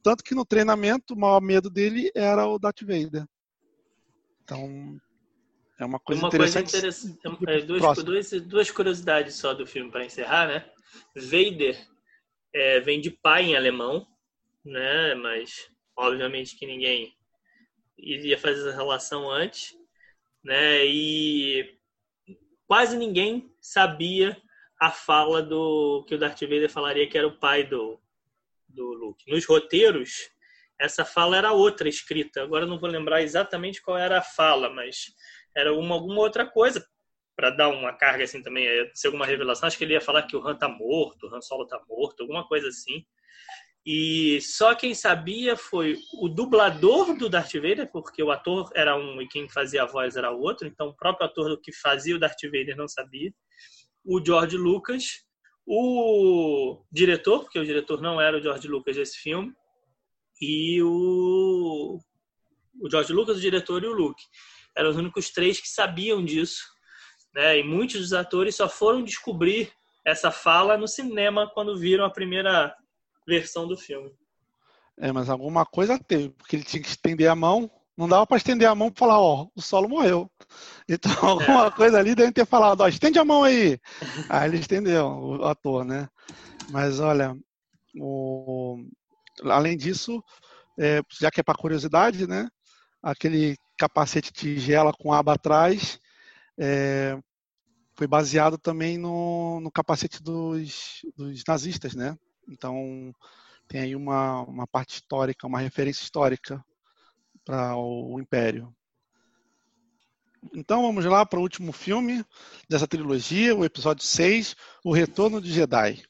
[0.01, 3.27] Tanto que no treinamento, o maior medo dele era o Darth Vader.
[4.45, 4.97] Então,
[5.81, 6.71] é uma coisa uma interessante.
[6.71, 10.71] Coisa interessante é, duas, duas, duas, curiosidades só do filme para encerrar, né?
[11.17, 11.77] Vader
[12.55, 14.07] é, vem de pai em alemão,
[14.65, 15.17] né?
[15.17, 17.17] Mas obviamente que ninguém
[17.99, 19.77] iria fazer essa relação antes,
[20.43, 20.85] né?
[20.85, 21.79] E
[22.67, 24.41] quase ninguém sabia
[24.81, 28.01] a fala do que o Darth Vader falaria que era o pai do,
[28.69, 29.31] do Luke.
[29.31, 30.31] Nos roteiros,
[30.79, 32.43] essa fala era outra escrita.
[32.43, 35.15] Agora não vou lembrar exatamente qual era a fala, mas
[35.55, 36.87] era uma, alguma outra coisa
[37.35, 39.67] para dar uma carga assim também, ser alguma revelação.
[39.67, 42.23] Acho que ele ia falar que o Han tá morto, o Han Solo tá morto,
[42.23, 43.05] alguma coisa assim.
[43.87, 49.23] E só quem sabia foi o dublador do Darth Vader, porque o ator era um
[49.23, 52.43] e quem fazia a voz era outro, então o próprio ator que fazia o Darth
[52.43, 53.33] Vader não sabia.
[54.05, 55.25] O George Lucas,
[55.65, 59.53] o diretor, porque o diretor não era o George Lucas desse filme,
[60.41, 62.01] e o,
[62.81, 64.23] o George Lucas, o diretor e o Luke
[64.77, 66.65] eram os únicos três que sabiam disso.
[67.35, 67.61] Né?
[67.61, 69.73] E muitos dos atores só foram descobrir
[70.05, 72.75] essa fala no cinema quando viram a primeira
[73.27, 74.13] versão do filme.
[74.99, 77.71] É, mas alguma coisa teve, porque ele tinha que estender a mão.
[77.97, 80.31] Não dava para estender a mão para falar, ó, o solo morreu.
[80.89, 81.71] Então, alguma é.
[81.71, 83.79] coisa ali deve ter falado, ó, estende a mão aí.
[84.29, 86.09] aí ele estendeu, o ator, né?
[86.71, 87.37] Mas olha,
[87.99, 88.85] o...
[89.45, 90.23] além disso,
[90.79, 92.49] é, já que é para curiosidade, né?
[93.03, 95.99] Aquele capacete tigela com aba atrás,
[96.59, 97.19] é,
[97.95, 102.17] foi baseado também no, no capacete dos, dos, nazistas, né?
[102.49, 103.15] Então
[103.69, 106.65] tem aí uma, uma parte histórica, uma referência histórica
[107.45, 108.75] para o, Império.
[110.55, 112.25] Então vamos lá para o último filme
[112.69, 114.55] dessa trilogia, o episódio 6,
[114.85, 116.03] O Retorno de Jedi.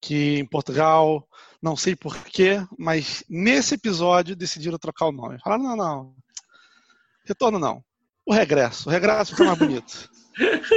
[0.00, 1.26] Que em Portugal,
[1.62, 5.38] não sei porquê, mas nesse episódio decidiram trocar o nome.
[5.40, 6.16] Falaram, não, não,
[7.24, 7.84] Retorno não.
[8.26, 8.88] O regresso.
[8.88, 10.10] O regresso fica mais bonito.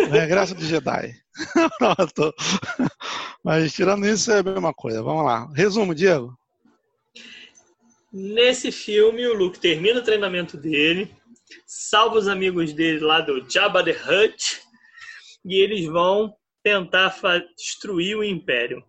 [0.07, 1.15] O regresso de Jedi.
[1.77, 2.33] Pronto.
[3.45, 5.03] Mas tirando isso é a mesma coisa.
[5.03, 5.47] Vamos lá.
[5.53, 6.35] Resumo, Diego.
[8.11, 11.13] Nesse filme, o Luke termina o treinamento dele,
[11.67, 14.63] salva os amigos dele lá do Jabba the Hutt
[15.45, 17.15] e eles vão tentar
[17.55, 18.83] destruir o Império.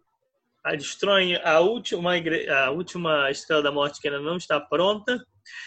[0.64, 5.23] A destroem a última, a última Estrela da Morte que ainda não está pronta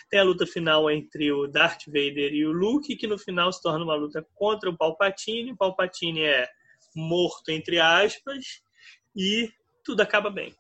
[0.10, 3.62] tem a luta final entre o Darth Vader e o Luke, que no final se
[3.62, 5.52] torna uma luta contra o Palpatine.
[5.52, 6.50] O Palpatine é
[6.96, 8.68] morto, entre aspas,
[9.16, 9.52] e
[9.84, 10.56] tudo acaba bem.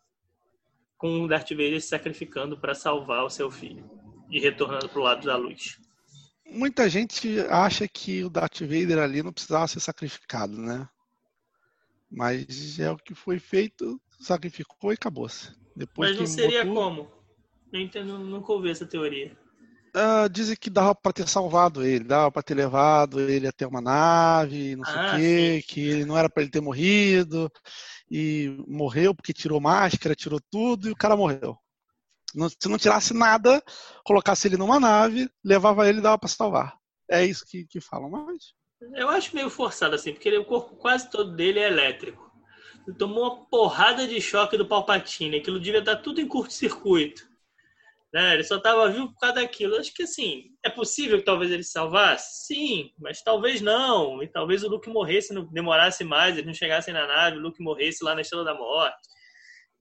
[0.97, 3.89] Com o Darth Vader se sacrificando para salvar o seu filho
[4.29, 5.79] e retornando para o lado da luz.
[6.45, 10.89] Muita gente acha que o Darth Vader ali não precisava ser sacrificado, né?
[12.09, 15.55] Mas é o que foi feito, sacrificou e acabou-se.
[15.95, 16.73] Mas não seria tudo...
[16.73, 17.11] como?
[17.71, 19.37] Eu entendo, nunca ouvi essa teoria.
[19.95, 23.81] Uh, dizem que dava para ter salvado ele, dava para ter levado ele até uma
[23.81, 25.67] nave, não sei o ah, quê, sim.
[25.67, 27.51] que ele não era para ele ter morrido
[28.09, 31.57] e morreu porque tirou máscara, tirou tudo e o cara morreu.
[32.59, 33.63] se não tirasse nada,
[34.03, 36.77] colocasse ele numa nave, levava ele e dava para salvar.
[37.09, 38.53] É isso que, que falam, mas.
[38.93, 42.31] Eu acho meio forçado assim, porque ele, o corpo quase todo dele é elétrico.
[42.87, 47.28] Ele tomou uma porrada de choque do Palpatine, aquilo devia estar tudo em curto-circuito.
[48.13, 48.33] Né?
[48.33, 49.75] Ele só estava vivo por causa daquilo.
[49.77, 52.47] Acho que assim, é possível que talvez ele salvasse?
[52.47, 54.21] Sim, mas talvez não.
[54.23, 57.61] E talvez o Luke morresse, não demorasse mais, eles não chegassem na nave, o Luke
[57.61, 59.07] morresse lá na Estrela da Morte.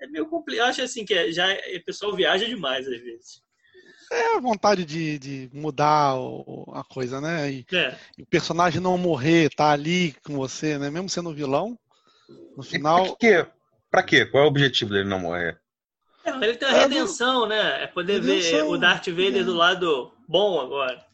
[0.01, 0.69] É meio complicado.
[0.69, 3.43] Acho assim que já o pessoal viaja demais às vezes.
[4.11, 6.15] É a vontade de, de mudar
[6.73, 7.51] a coisa, né?
[7.51, 7.95] E, é.
[8.17, 10.89] e, o personagem não morrer, tá ali com você, né?
[10.89, 11.79] Mesmo sendo vilão,
[12.57, 13.05] no final.
[13.05, 13.47] E pra quê?
[13.91, 14.27] Pra quê?
[14.27, 15.61] Qual é o objetivo dele não morrer?
[16.29, 17.85] É, ele tem a redenção, né?
[17.85, 19.45] É poder redenção, ver o Darth Vader é.
[19.45, 21.05] do lado bom agora.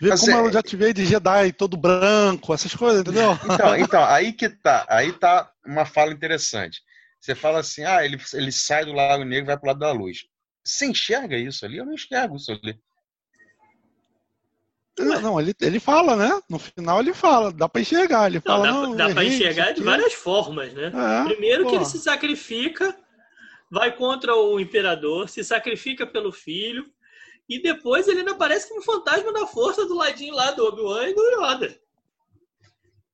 [0.00, 0.42] Ver Mas como é...
[0.42, 3.38] o Darth Vader Jedi todo branco, essas coisas, entendeu?
[3.44, 4.86] Então, então, aí que tá.
[4.88, 6.82] Aí tá uma fala interessante.
[7.20, 9.92] Você fala assim, ah, ele, ele sai do Lago Negro e vai pro lado da
[9.92, 10.26] luz.
[10.62, 11.78] Você enxerga isso ali?
[11.78, 12.78] Eu não enxergo isso ali.
[14.98, 16.40] Não, não, ele, ele fala, né?
[16.48, 18.26] No final ele fala, dá para enxergar.
[18.26, 20.92] Ele fala, não, dá, não, dá para enxergar de várias formas, né?
[20.94, 21.70] É, Primeiro pô.
[21.70, 22.96] que ele se sacrifica
[23.74, 26.88] vai contra o imperador, se sacrifica pelo filho,
[27.48, 31.14] e depois ele ainda aparece como fantasma da força do ladinho lá do Obi-Wan e
[31.14, 31.80] do Yoda.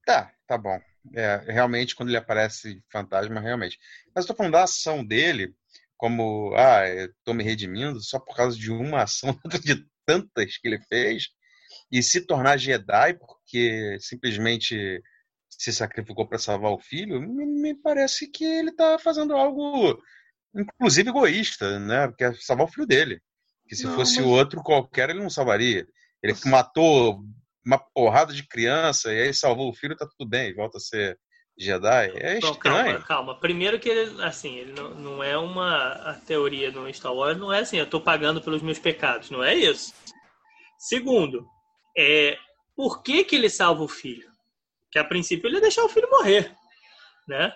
[0.04, 0.78] Tá, tá bom.
[1.14, 3.78] É, realmente, quando ele aparece fantasma, realmente.
[4.14, 5.54] Mas estou falando da ação dele,
[5.96, 10.80] como, ah, estou me redimindo só por causa de uma ação de tantas que ele
[10.82, 11.28] fez,
[11.90, 15.02] e se tornar Jedi porque simplesmente
[15.48, 19.98] se sacrificou para salvar o filho, me, me, parece que ele está fazendo algo,
[20.54, 22.08] inclusive egoísta, né?
[22.08, 23.20] Porque é salvar o filho dele.
[23.68, 24.26] Que se não, fosse mas...
[24.26, 25.86] outro qualquer, ele não salvaria.
[26.22, 27.20] Ele matou
[27.64, 31.18] uma porrada de criança e aí salvou o filho, tá tudo bem, volta a ser
[31.58, 32.10] Jedi.
[32.16, 32.58] É estranho.
[32.58, 33.38] calma, calma.
[33.38, 37.52] Primeiro que ele, assim, ele não, não é uma a teoria no Star Wars, não
[37.52, 39.92] é assim, eu tô pagando pelos meus pecados, não é isso.
[40.78, 41.46] Segundo,
[41.96, 42.38] é
[42.74, 44.30] por que que ele salva o filho?
[44.90, 46.50] Que a princípio ele ia deixar o filho morrer,
[47.28, 47.52] né?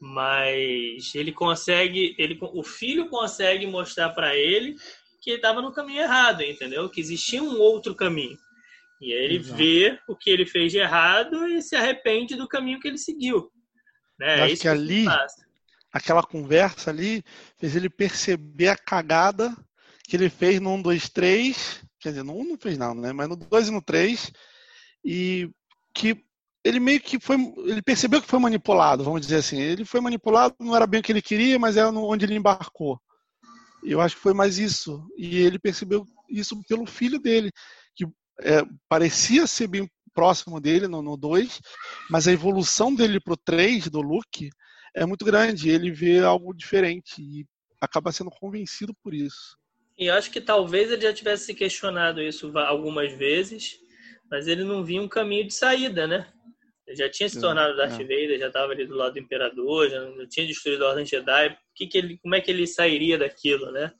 [0.00, 4.76] Mas ele consegue, ele, o filho consegue mostrar para ele
[5.20, 6.88] que ele estava no caminho errado, entendeu?
[6.88, 8.38] Que existia um outro caminho.
[9.00, 9.56] E aí ele Exato.
[9.56, 13.50] vê o que ele fez de errado e se arrepende do caminho que ele seguiu.
[14.18, 14.40] Né?
[14.40, 15.04] Eu acho é que ali,
[15.92, 17.22] aquela conversa ali,
[17.58, 19.54] fez ele perceber a cagada
[20.08, 21.84] que ele fez no 1, 2, 3.
[21.98, 23.12] Quer dizer, no 1 não fez nada, né?
[23.12, 24.32] Mas no 2 e no 3.
[25.04, 25.50] E
[25.94, 26.22] que
[26.64, 27.36] ele meio que foi.
[27.64, 29.60] Ele percebeu que foi manipulado, vamos dizer assim.
[29.60, 33.00] Ele foi manipulado, não era bem o que ele queria, mas é onde ele embarcou.
[33.82, 35.06] Eu acho que foi mais isso.
[35.16, 37.50] E ele percebeu isso pelo filho dele,
[37.94, 38.04] que
[38.42, 41.60] é, parecia ser bem próximo dele no 2,
[42.10, 44.50] mas a evolução dele pro 3, do Luke,
[44.94, 45.70] é muito grande.
[45.70, 47.46] Ele vê algo diferente e
[47.80, 49.56] acaba sendo convencido por isso.
[49.96, 53.78] E acho que talvez ele já tivesse se questionado isso algumas vezes,
[54.30, 56.26] mas ele não via um caminho de saída, né?
[56.90, 58.02] Ele já tinha se tornado Darth é.
[58.02, 61.56] Vader, já estava ali do lado do Imperador, já não tinha destruído a Ordem Jedi.
[61.72, 63.92] Que que ele, como é que ele sairia daquilo, né?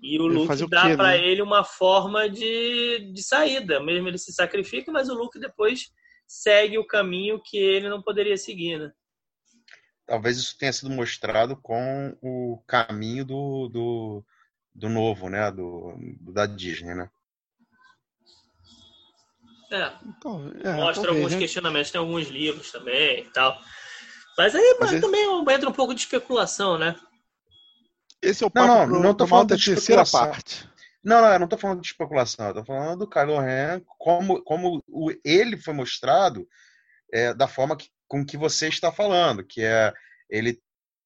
[0.00, 1.26] E o Luke dá para né?
[1.26, 3.80] ele uma forma de, de saída.
[3.80, 5.90] Mesmo ele se sacrifica, mas o Luke depois
[6.24, 8.92] segue o caminho que ele não poderia seguir, né?
[10.06, 14.24] Talvez isso tenha sido mostrado com o caminho do, do,
[14.72, 15.50] do novo, né?
[15.50, 15.98] Do
[16.32, 17.10] da Disney, né?
[19.70, 19.92] É.
[20.04, 23.60] Então, é Mostra alguns questionamentos, tem alguns livros também e tal.
[24.36, 26.96] Mas aí mas também entra um pouco de especulação, né?
[28.22, 30.68] Esse é o papo não, não, não tô falando da terceira parte.
[31.02, 34.42] Não, não, eu não tô falando de especulação, eu tô falando do Kylo Ren, como,
[34.42, 36.46] como o, ele foi mostrado
[37.12, 39.92] é, da forma que, com que você está falando, que é
[40.28, 40.60] ele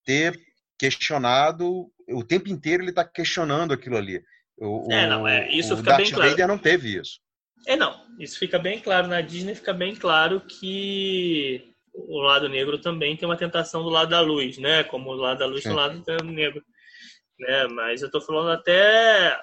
[0.04, 0.36] ter
[0.76, 4.22] questionado, o tempo inteiro ele está questionando aquilo ali.
[4.58, 6.30] O, é, não, é, isso o fica Darth bem claro.
[6.30, 7.20] Vader não teve isso.
[7.66, 9.08] É, não, isso fica bem claro.
[9.08, 14.10] Na Disney fica bem claro que o lado negro também tem uma tentação do lado
[14.10, 14.84] da luz, né?
[14.84, 16.62] Como o lado da luz tem o lado negro
[17.38, 17.66] né?
[17.68, 19.38] Mas eu estou falando até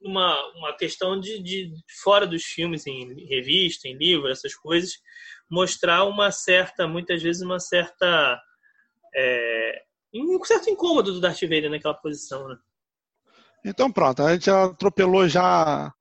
[0.00, 4.92] uma, uma questão de, de fora dos filmes, em revista, em livro, essas coisas,
[5.50, 8.40] mostrar uma certa, muitas vezes uma certa
[9.14, 9.82] é,
[10.14, 12.56] um certo incômodo do Darth Vader naquela posição, né?
[13.64, 15.92] Então pronto, a gente atropelou já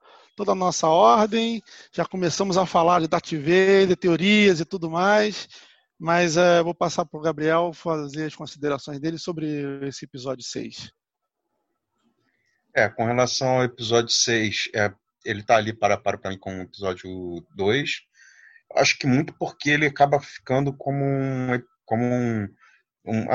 [0.42, 1.62] toda a nossa ordem,
[1.94, 5.48] já começamos a falar de Darth Vader, teorias e tudo mais,
[6.00, 10.92] mas é, vou passar para o Gabriel fazer as considerações dele sobre esse episódio 6.
[12.76, 14.92] É, com relação ao episódio 6, é,
[15.24, 17.92] ele tá ali para para para mim com o episódio 2.
[18.78, 22.50] Acho que muito porque ele acaba ficando como um, como um,
[23.06, 23.26] um,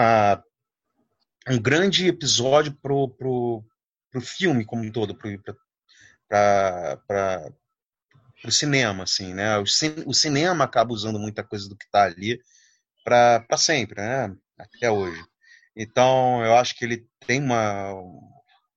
[1.51, 3.65] um grande episódio pro, pro,
[4.11, 5.31] pro filme como um todo, pro,
[6.29, 7.51] pra,
[8.43, 9.59] pro cinema, assim, né?
[9.59, 9.65] O,
[10.07, 12.41] o cinema acaba usando muita coisa do que tá ali
[13.05, 14.35] para sempre, né?
[14.59, 15.23] Até hoje.
[15.77, 17.95] Então, eu acho que ele tem uma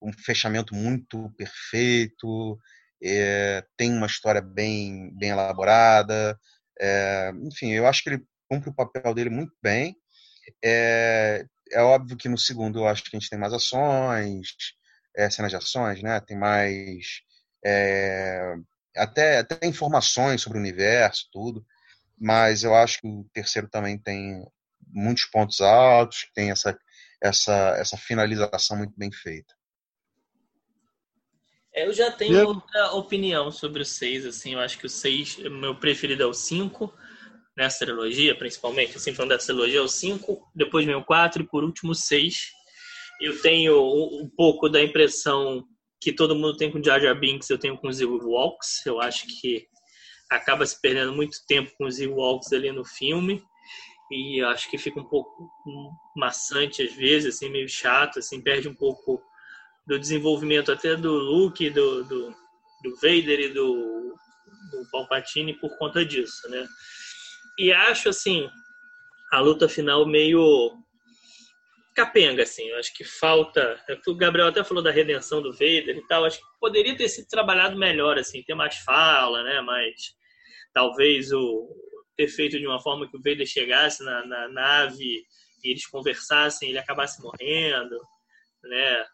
[0.02, 2.58] um fechamento muito perfeito,
[3.04, 6.40] é, tem uma história bem, bem elaborada.
[6.80, 9.96] É, enfim, eu acho que ele cumpre o papel dele muito bem.
[10.64, 14.48] É, é óbvio que no segundo eu acho que a gente tem mais ações,
[15.16, 16.20] é, cenas de ações, né?
[16.22, 17.22] Tem mais
[17.66, 18.56] é,
[18.96, 21.66] até, até informações sobre o universo, tudo.
[22.18, 24.46] Mas eu acho que o terceiro também tem
[24.88, 26.78] muitos pontos altos, tem essa,
[27.22, 29.54] essa, essa finalização muito bem feita.
[31.74, 32.48] Eu já tenho eu...
[32.48, 36.34] outra opinião sobre o 6, assim, eu acho que o 6, meu preferido é o
[36.34, 36.94] 5,
[37.56, 41.48] nessa trilogia, principalmente, assim, falando dessa trilogia, é o 5, depois vem o 4 e
[41.48, 42.52] por último o 6.
[43.22, 43.78] Eu tenho
[44.22, 45.64] um pouco da impressão
[46.00, 49.26] que todo mundo tem com Jar Jar Binks, eu tenho com os Ewoks, eu acho
[49.28, 49.68] que
[50.30, 53.44] acaba se perdendo muito tempo com os Ewoks ali no filme,
[54.12, 55.50] e acho que fica um pouco
[56.16, 59.22] maçante às vezes, assim, meio chato, assim, perde um pouco
[59.86, 62.30] do desenvolvimento até do Luke, do, do,
[62.84, 64.16] do Vader e do,
[64.72, 66.68] do Palpatine por conta disso, né?
[67.58, 68.50] E acho assim
[69.32, 70.74] a luta final meio
[72.00, 72.68] capenga, assim.
[72.68, 73.82] Eu acho que falta.
[73.88, 76.24] É o Gabriel até falou da redenção do Vader e tal.
[76.24, 79.62] Acho que poderia ter sido trabalhado melhor, assim, ter mais fala, né?
[79.62, 80.16] Mas
[80.74, 81.68] talvez o
[82.16, 85.24] ter feito de uma forma que o Vader chegasse na, na nave
[85.64, 87.98] e eles conversassem, ele acabasse morrendo,
[88.64, 89.06] né?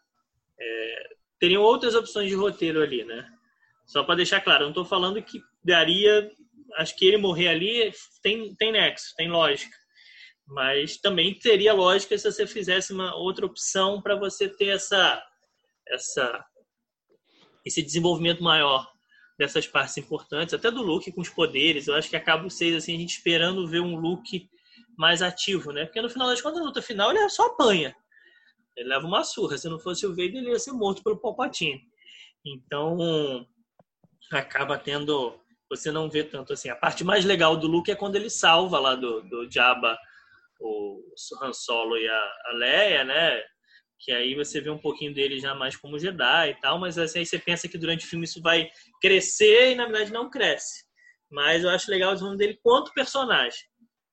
[0.58, 3.28] É, teriam outras opções de roteiro ali, né?
[3.84, 6.30] Só para deixar claro, eu não estou falando que daria.
[6.76, 9.76] Acho que ele morrer ali tem, tem nexo, tem lógica.
[10.46, 15.22] Mas também teria lógica se você fizesse uma outra opção para você ter essa,
[15.88, 16.44] essa,
[17.64, 18.88] esse desenvolvimento maior
[19.38, 21.88] dessas partes importantes, até do Luke com os poderes.
[21.88, 24.48] Eu acho que acaba vocês assim, a gente esperando ver um Luke
[24.96, 25.84] mais ativo, né?
[25.84, 27.94] Porque no final das contas, na luta final, ele só apanha.
[28.76, 29.58] Ele leva uma surra.
[29.58, 31.82] Se não fosse o Vader, ele ia ser morto pelo Palpatine.
[32.44, 33.46] Então,
[34.32, 35.38] acaba tendo.
[35.68, 36.68] Você não vê tanto assim.
[36.68, 39.98] A parte mais legal do Luke é quando ele salva lá do, do Jabba
[40.60, 41.02] o
[41.42, 43.42] Han Solo e a, a Leia, né?
[43.98, 47.20] Que aí você vê um pouquinho dele já mais como Jedi e tal, mas assim,
[47.20, 50.84] aí você pensa que durante o filme isso vai crescer e na verdade não cresce.
[51.30, 53.60] Mas eu acho legal o desenvolvimento dele quanto personagem,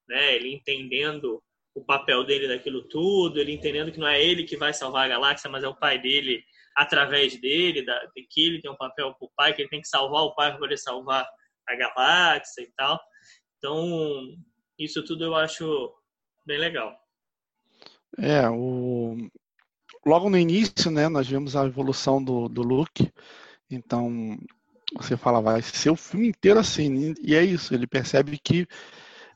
[0.08, 0.34] né?
[0.34, 1.42] Ele entendendo
[1.74, 5.08] o papel dele naquilo tudo, ele entendendo que não é ele que vai salvar a
[5.08, 6.42] galáxia, mas é o pai dele
[6.76, 9.88] através dele, da, que ele tem um papel para o pai, que ele tem que
[9.88, 11.26] salvar o pai para poder salvar
[11.68, 13.00] a galáxia e tal.
[13.58, 14.36] Então,
[14.78, 15.92] isso tudo eu acho
[16.46, 16.94] bem legal.
[18.18, 19.16] É, o...
[20.06, 23.10] logo no início, né, nós vimos a evolução do, do Luke,
[23.70, 24.38] então
[24.96, 28.66] você fala, vai ser o filme inteiro assim, e é isso, ele percebe que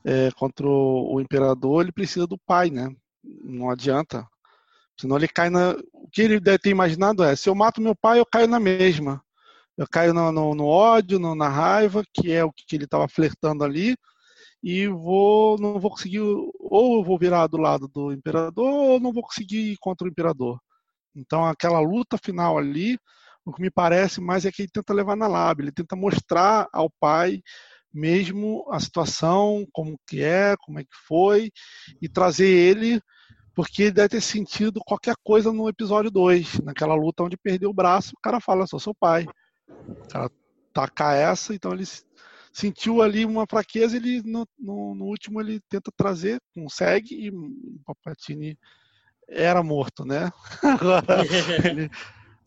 [0.05, 2.89] é, contra o, imperador ele precisa do pai, né,
[3.23, 4.25] não adianta,
[4.97, 5.75] senão ele cai na...
[5.93, 8.59] O que ele deve ter imaginado é, se eu mato meu pai, eu caio na
[8.59, 9.21] mesma,
[9.77, 13.07] eu caio no, no, no ódio, no, na raiva, que é o que ele estava
[13.07, 13.95] flertando ali,
[14.61, 16.19] e vou não vou conseguir
[16.69, 20.09] ou eu vou virar do lado do imperador ou não vou conseguir ir contra o
[20.09, 20.59] imperador.
[21.15, 22.97] Então aquela luta final ali,
[23.45, 26.67] o que me parece mais é que ele tenta levar na lábia, ele tenta mostrar
[26.71, 27.41] ao pai
[27.91, 31.51] mesmo a situação, como que é, como é que foi
[31.99, 33.01] e trazer ele
[33.59, 37.73] porque ele deve ter sentido qualquer coisa no episódio 2, naquela luta onde perdeu o
[37.73, 39.27] braço, o cara fala, sou seu pai.
[39.67, 40.31] O cara
[40.73, 41.83] taca essa, então ele
[42.59, 47.79] sentiu ali uma fraqueza, ele no, no, no, último ele tenta trazer, consegue e o
[47.85, 48.59] Papatini
[49.29, 50.29] era morto, né?
[50.61, 51.05] Agora,
[51.63, 51.89] ele,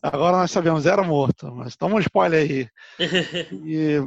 [0.01, 2.69] agora nós sabemos, era morto, mas toma um spoiler aí.
[3.65, 3.99] E,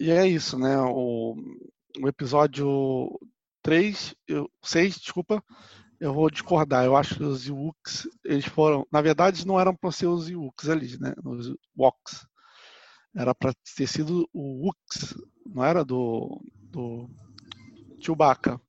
[0.00, 0.76] e é isso, né?
[0.78, 1.36] O,
[2.00, 3.20] o episódio
[3.62, 4.16] 3,
[4.62, 5.44] 6, desculpa,
[6.00, 6.84] eu vou discordar.
[6.84, 10.68] Eu acho que os Ewoks, eles foram, na verdade, não eram para ser os Ewoks
[10.68, 11.14] ali, né?
[11.24, 12.26] Os Woks
[13.14, 17.08] era para ter sido o Wux, não era do, do
[18.00, 18.60] Chewbacca.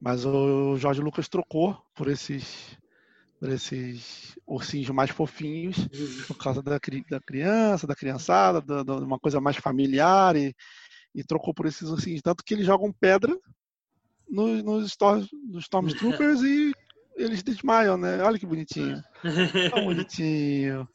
[0.00, 2.78] Mas o Jorge Lucas trocou por esses
[3.38, 5.88] por esses ursinhos mais fofinhos,
[6.28, 6.72] por causa da,
[7.08, 10.54] da criança, da criançada, de uma coisa mais familiar, e,
[11.14, 12.20] e, trocou por esses ursinhos.
[12.20, 13.34] Tanto que eles jogam pedra
[14.28, 14.96] nos, nos,
[15.48, 16.74] nos Stormtroopers e
[17.20, 18.22] eles desmaiam, né?
[18.22, 19.02] Olha que bonitinho.
[19.70, 20.88] Tão bonitinho.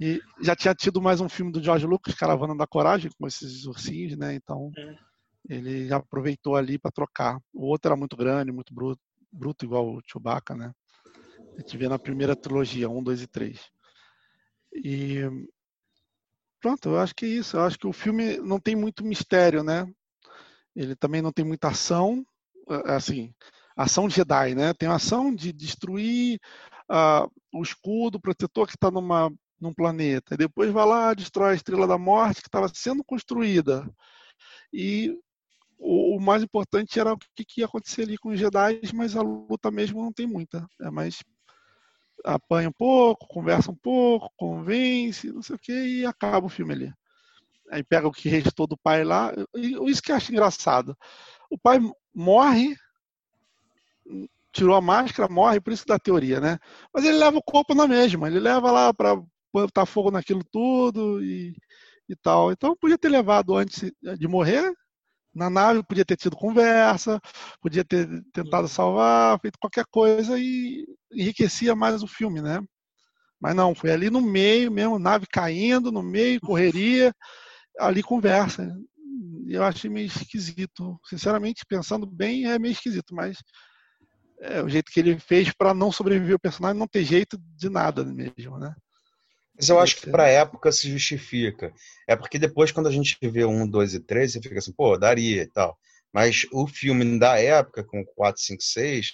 [0.00, 3.66] E já tinha tido mais um filme do George Lucas, Caravana da Coragem, com esses
[3.66, 4.34] ursinhos, né?
[4.34, 4.96] Então é.
[5.48, 7.38] ele já aproveitou ali para trocar.
[7.52, 9.00] O outro era muito grande, muito bruto,
[9.30, 10.72] bruto igual o Chewbacca, né?
[11.56, 13.60] A gente vê na primeira trilogia, 1, 2 e 3.
[14.74, 15.20] E
[16.60, 17.56] pronto, eu acho que é isso.
[17.56, 19.86] Eu acho que o filme não tem muito mistério, né?
[20.74, 22.24] Ele também não tem muita ação,
[22.86, 23.34] assim,
[23.78, 24.74] ação Jedi, né?
[24.74, 26.40] Tem a ação de destruir
[26.90, 30.34] uh, o escudo protetor que está numa num planeta.
[30.34, 33.88] E depois vai lá, destrói a Estrela da Morte que estava sendo construída.
[34.72, 35.18] E
[35.76, 39.16] o, o, mais importante era o que, que ia acontecer ali com os Jedi, mas
[39.16, 40.66] a luta mesmo não tem muita.
[40.80, 41.18] É mais
[42.24, 46.72] apanha um pouco, conversa um pouco, convence, não sei o que, e acaba o filme
[46.72, 46.92] ali.
[47.70, 49.32] Aí pega o que restou do pai lá.
[49.54, 50.96] E isso que eu acho engraçado.
[51.50, 51.78] O pai
[52.14, 52.76] morre
[54.52, 56.58] tirou a máscara, morre, por isso da teoria, né?
[56.92, 59.20] Mas ele leva o corpo na mesma, ele leva lá para
[59.52, 61.54] botar fogo naquilo tudo e,
[62.08, 62.52] e tal.
[62.52, 64.72] Então podia ter levado antes de morrer
[65.34, 67.20] na nave, podia ter tido conversa,
[67.60, 72.60] podia ter tentado salvar, feito qualquer coisa e enriquecia mais o filme, né?
[73.40, 77.14] Mas não, foi ali no meio mesmo, nave caindo, no meio, correria,
[77.78, 78.76] ali conversa.
[79.46, 80.98] Eu achei meio esquisito.
[81.04, 83.38] Sinceramente, pensando bem, é meio esquisito, mas
[84.40, 87.68] é, o jeito que ele fez para não sobreviver o personagem não ter jeito de
[87.68, 88.74] nada mesmo, né?
[89.54, 91.72] Mas eu acho que para a época se justifica.
[92.06, 94.96] É porque depois, quando a gente vê um, dois e três, você fica assim, pô,
[94.96, 95.76] daria e tal.
[96.12, 99.10] Mas o filme da época, com 4, 5, 6,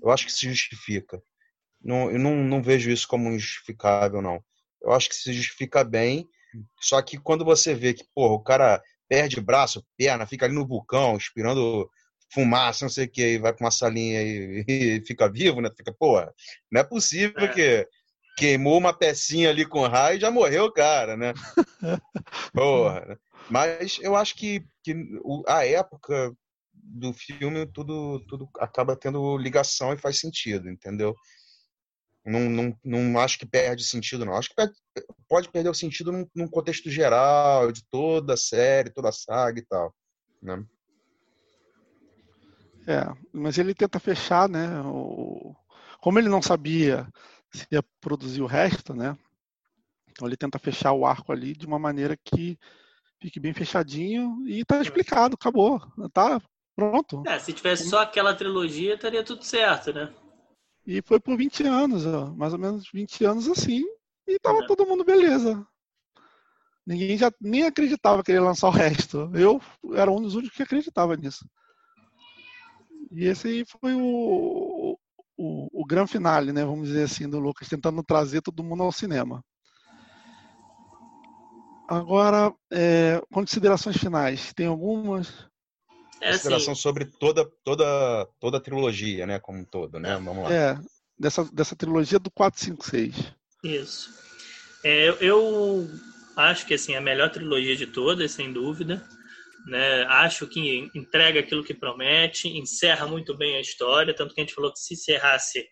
[0.00, 1.20] eu acho que se justifica.
[1.82, 4.40] Não, eu não, não vejo isso como injustificável, não.
[4.80, 6.28] Eu acho que se justifica bem,
[6.80, 10.66] só que quando você vê que, porra, o cara perde braço, perna, fica ali no
[10.66, 11.90] vulcão, esperando
[12.32, 15.70] fumaça, não sei o que, e vai para uma salinha e, e, fica vivo, né?
[15.76, 16.32] Fica, porra,
[16.70, 17.48] não é possível é.
[17.48, 17.88] que
[18.36, 21.34] queimou uma pecinha ali com raio e já morreu o cara, né?
[22.54, 23.04] porra.
[23.06, 23.16] Né?
[23.50, 24.94] Mas eu acho que, que
[25.46, 26.32] a época
[26.72, 31.14] do filme tudo, tudo acaba tendo ligação e faz sentido, entendeu?
[32.24, 34.34] Não, não, não acho que perde sentido, não.
[34.34, 34.74] Acho que perde,
[35.26, 39.58] pode perder o sentido num, num, contexto geral, de toda a série, toda a saga
[39.58, 39.94] e tal.
[40.42, 40.62] Né?
[42.88, 44.80] É, mas ele tenta fechar, né?
[44.80, 45.54] O...
[46.00, 47.06] Como ele não sabia
[47.52, 49.14] se ia produzir o resto, né?
[50.10, 52.58] Então ele tenta fechar o arco ali de uma maneira que
[53.20, 55.78] fique bem fechadinho e tá explicado, acabou.
[56.14, 56.40] Tá
[56.74, 57.22] pronto.
[57.26, 60.10] É, se tivesse só aquela trilogia, estaria tudo certo, né?
[60.86, 63.84] E foi por 20 anos, ó, mais ou menos 20 anos assim,
[64.26, 64.66] e tava é.
[64.66, 65.62] todo mundo beleza.
[66.86, 69.30] Ninguém já nem acreditava que ele ia lançar o resto.
[69.34, 69.60] Eu
[69.92, 71.44] era um dos únicos que acreditava nisso.
[73.10, 74.98] E esse aí foi o,
[75.36, 76.64] o, o grande finale, né?
[76.64, 79.42] Vamos dizer assim, do Lucas, tentando trazer todo mundo ao cinema.
[81.88, 84.52] Agora, é, considerações finais.
[84.52, 85.48] Tem algumas?
[86.20, 89.38] É consideração assim, sobre toda, toda, toda a trilogia, né?
[89.38, 90.14] Como um todo, né?
[90.16, 90.52] Vamos lá.
[90.52, 90.78] É,
[91.18, 93.34] dessa, dessa trilogia do 4, 5, 6.
[93.64, 94.10] Isso.
[94.84, 95.88] É, eu
[96.36, 99.02] acho que assim, a melhor trilogia de todas, sem dúvida.
[99.68, 100.02] Né?
[100.04, 104.54] Acho que entrega aquilo que promete, encerra muito bem a história, tanto que a gente
[104.54, 105.68] falou que se encerrasse,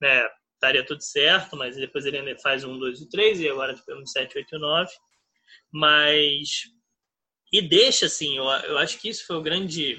[0.00, 3.74] né, estaria tudo certo, mas depois ele ainda faz um, dois e três, e agora
[3.74, 4.92] tivemos tipo, sete, oito e nove.
[5.72, 6.64] Mas
[7.52, 9.98] e deixa, assim, eu, eu acho que isso foi o grande,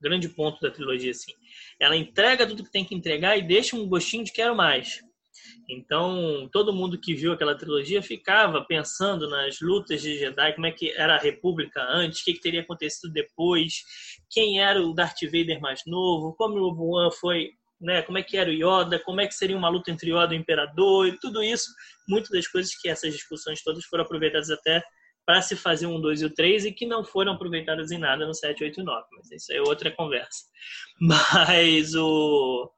[0.00, 1.32] grande ponto da trilogia, assim.
[1.80, 5.00] Ela entrega tudo que tem que entregar e deixa um gostinho de quero mais.
[5.68, 10.72] Então, todo mundo que viu aquela trilogia ficava pensando nas lutas de Jedi, como é
[10.72, 13.82] que era a República antes, o que, que teria acontecido depois,
[14.30, 18.36] quem era o Darth Vader mais novo, como o Obi-Wan foi, né, como é que
[18.36, 21.18] era o Yoda, como é que seria uma luta entre Yoda e o Imperador, e
[21.18, 21.70] tudo isso,
[22.08, 24.82] muitas das coisas que essas discussões todas foram aproveitadas até
[25.24, 28.26] para se fazer um 2 e o 3 e que não foram aproveitadas em nada
[28.26, 29.06] no 7, 8 e 9.
[29.12, 30.44] Mas isso é outra conversa.
[31.00, 32.70] Mas o.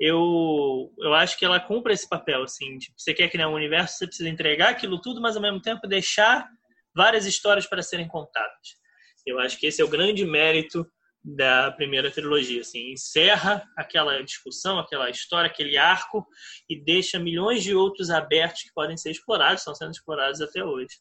[0.00, 2.78] Eu, eu acho que ela cumpre esse papel, assim.
[2.78, 5.86] Tipo, você quer criar um universo, você precisa entregar aquilo tudo, mas ao mesmo tempo
[5.86, 6.48] deixar
[6.94, 8.80] várias histórias para serem contadas.
[9.26, 10.90] Eu acho que esse é o grande mérito
[11.22, 16.26] da primeira trilogia, assim, encerra aquela discussão, aquela história, aquele arco
[16.68, 20.96] e deixa milhões de outros abertos que podem ser explorados, estão sendo explorados até hoje.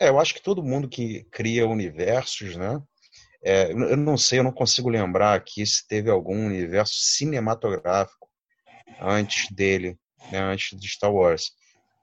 [0.00, 2.80] É, eu acho que todo mundo que cria universos, né?
[3.44, 8.28] É, eu não sei, eu não consigo lembrar aqui se teve algum universo cinematográfico
[8.98, 9.98] antes dele,
[10.32, 11.52] né, antes de Star Wars.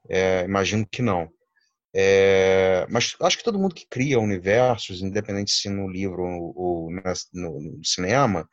[0.08, 1.28] É, imagino que não.
[1.94, 7.60] É, mas acho que todo mundo que cria universos, independente se no livro ou, no,
[7.60, 8.48] no, cinema,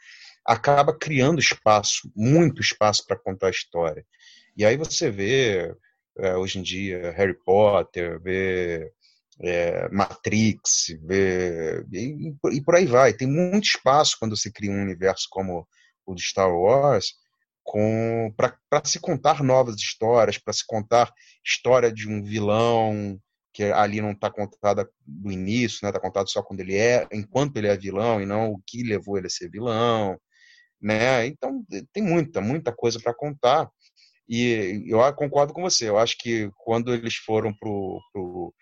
[0.46, 4.06] acaba criando espaço, muito espaço para contar a história.
[4.58, 5.74] E aí você vê
[6.18, 8.92] é, hoje em dia Harry Potter, vê
[9.42, 13.14] é, Matrix, vê, e, e, por aí vai.
[13.14, 15.68] Tem muito espaço quando se cria um universo como
[16.06, 17.14] o de Star Wars
[18.36, 21.12] para se contar novas histórias, para se contar
[21.46, 23.20] história de um vilão
[23.54, 25.94] que ali não está contada do início, está né?
[25.94, 29.18] Tá contado só quando ele é, enquanto ele é vilão e não o que levou
[29.18, 30.20] ele a ser vilão,
[30.82, 31.26] né?
[31.28, 31.64] Então
[31.94, 33.70] tem muita, muita coisa para contar.
[34.28, 35.90] E eu concordo com você.
[35.90, 38.54] Eu acho que quando eles foram pro, pro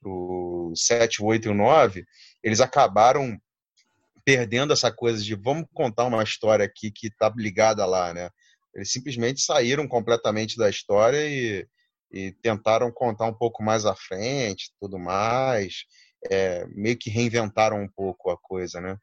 [0.00, 2.04] pro 7, 8 e o 9,
[2.42, 3.38] eles acabaram
[4.24, 8.30] perdendo essa coisa de vamos contar uma história aqui que está ligada lá, né?
[8.74, 11.66] Eles simplesmente saíram completamente da história e,
[12.12, 15.84] e tentaram contar um pouco mais à frente, tudo mais,
[16.30, 18.98] é, meio que reinventaram um pouco a coisa, né?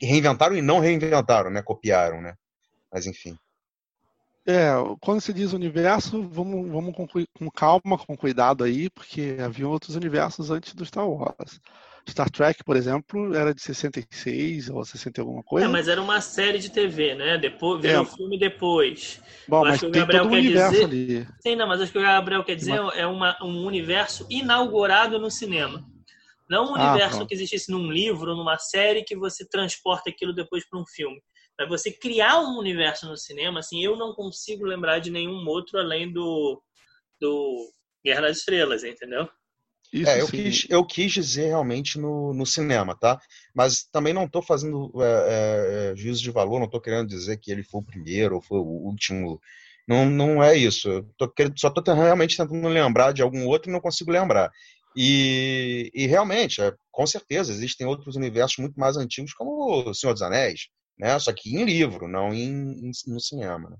[0.00, 1.62] Reinventaram e não reinventaram, né?
[1.62, 2.34] Copiaram, né?
[2.92, 3.36] Mas enfim.
[4.46, 9.66] É, quando se diz universo, vamos, vamos com, com, calma, com cuidado aí, porque havia
[9.66, 11.60] outros universos antes do Star Wars.
[12.08, 15.66] Star Trek, por exemplo, era de 66 ou 60 alguma coisa.
[15.66, 17.38] É, mas era uma série de TV, né?
[17.38, 18.06] Depois virou é.
[18.06, 19.22] filme depois.
[19.48, 20.84] Bom, mas que o Gabriel quer dizer.
[20.84, 21.26] Ali.
[21.40, 25.30] Sim, não, mas acho que o Gabriel quer dizer é uma, um universo inaugurado no
[25.30, 25.82] cinema.
[26.48, 27.28] Não um ah, universo pronto.
[27.28, 31.22] que existisse num livro, numa série, que você transporta aquilo depois para um filme.
[31.58, 35.78] Mas você criar um universo no cinema, assim, eu não consigo lembrar de nenhum outro
[35.78, 36.60] além do,
[37.20, 37.70] do
[38.04, 39.28] Guerra das Estrelas, entendeu?
[39.92, 43.20] Isso é, eu quis, eu quis dizer realmente no, no cinema, tá?
[43.54, 47.52] Mas também não estou fazendo é, é, juízo de valor, não estou querendo dizer que
[47.52, 49.40] ele foi o primeiro ou foi o último.
[49.86, 50.88] Não, não é isso.
[50.88, 54.50] Eu tô, só estou realmente tentando lembrar de algum outro e não consigo lembrar.
[54.96, 60.12] E, e realmente, é, com certeza, existem outros universos muito mais antigos, como O Senhor
[60.12, 60.68] dos Anéis,
[60.98, 61.18] né?
[61.18, 63.70] Só que em livro, não em, em no cinema.
[63.70, 63.76] Né?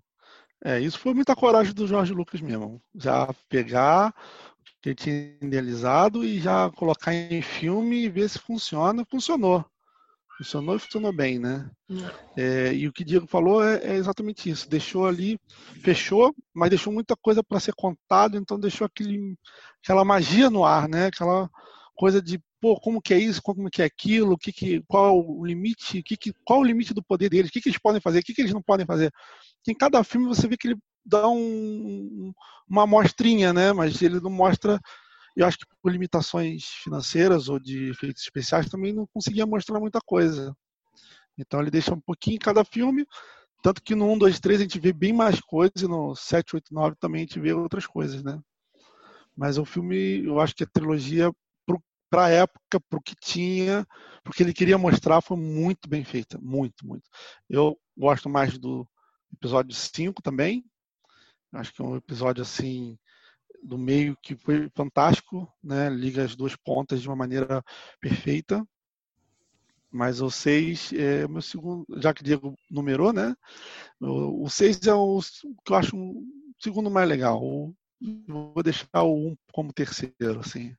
[0.64, 2.82] É, isso foi muita coragem do Jorge Lucas mesmo.
[2.94, 4.14] Já pegar
[4.80, 9.04] que ele tinha idealizado e já colocar em filme e ver se funciona.
[9.10, 9.64] Funcionou.
[10.36, 11.70] Funcionou e funcionou bem, né?
[12.36, 14.68] É, e o que o Diego falou é, é, exatamente isso.
[14.68, 15.38] Deixou ali,
[15.82, 19.36] fechou, mas deixou muita coisa para ser contado, então deixou aquele,
[19.82, 21.06] aquela magia no ar, né?
[21.06, 21.48] Aquela
[21.94, 25.44] coisa de, pô, como que é isso, como que é aquilo, que que, qual o
[25.44, 28.20] limite, que que, qual o limite do poder deles, o que, que eles podem fazer,
[28.20, 29.12] o que, que eles não podem fazer.
[29.68, 32.32] Em cada filme você vê que ele dá um,
[32.66, 33.70] uma amostrinha, né?
[33.74, 34.80] Mas ele não mostra.
[35.36, 40.00] Eu acho que por limitações financeiras ou de efeitos especiais também não conseguia mostrar muita
[40.00, 40.56] coisa.
[41.36, 43.06] Então ele deixa um pouquinho em cada filme,
[43.62, 46.56] tanto que no 1, 2, 3 a gente vê bem mais coisas e no 7,
[46.56, 48.40] 8, 9 também a gente vê outras coisas, né?
[49.36, 51.30] Mas o filme, eu acho que a trilogia,
[52.14, 53.84] para a época, para o que tinha,
[54.22, 56.38] porque ele queria mostrar, foi muito bem feita.
[56.40, 57.10] Muito, muito.
[57.50, 58.88] Eu gosto mais do
[59.32, 60.64] episódio 5 também,
[61.52, 62.98] Acho que é um episódio assim
[63.62, 65.88] do meio que foi fantástico, né?
[65.88, 67.64] Liga as duas pontas de uma maneira
[68.00, 68.64] perfeita.
[69.90, 73.34] Mas o 6 é o meu segundo, já que o Diego numerou, né?
[74.00, 75.20] O 6 é o
[75.64, 76.24] que eu acho o
[76.60, 77.40] segundo mais legal.
[77.42, 77.74] O,
[78.26, 80.76] vou deixar o 1 um como terceiro, assim.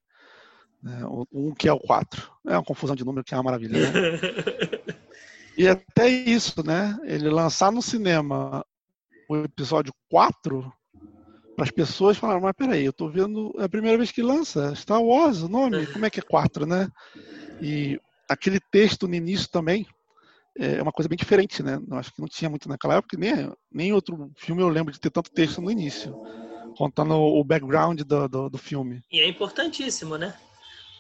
[0.85, 1.03] Né?
[1.05, 2.31] O 1 um que é o 4.
[2.45, 3.91] É uma confusão de número que é uma maravilha, né?
[5.57, 6.97] E até isso, né?
[7.05, 8.61] Ele lançar no cinema
[9.29, 10.69] o episódio 4,
[11.55, 14.75] para as pessoas falaram, mas peraí, eu estou vendo, é a primeira vez que lança
[14.75, 16.89] Star Wars, o nome, como é que é 4, né?
[17.61, 19.87] E aquele texto no início também
[20.57, 21.79] é uma coisa bem diferente, né?
[21.89, 24.99] Eu acho que não tinha muito naquela época, nem, nem outro filme eu lembro de
[24.99, 26.13] ter tanto texto no início,
[26.77, 29.01] contando o background do, do, do filme.
[29.09, 30.35] E é importantíssimo, né?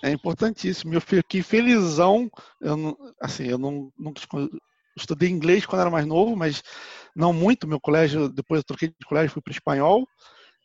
[0.03, 0.93] É importantíssimo.
[0.93, 2.29] Eu fiquei felizão.
[2.61, 4.21] Eu não, assim, eu não, nunca
[4.95, 6.63] estudei inglês quando era mais novo, mas
[7.15, 7.67] não muito.
[7.67, 10.07] Meu colégio, depois eu troquei de colégio, fui para espanhol,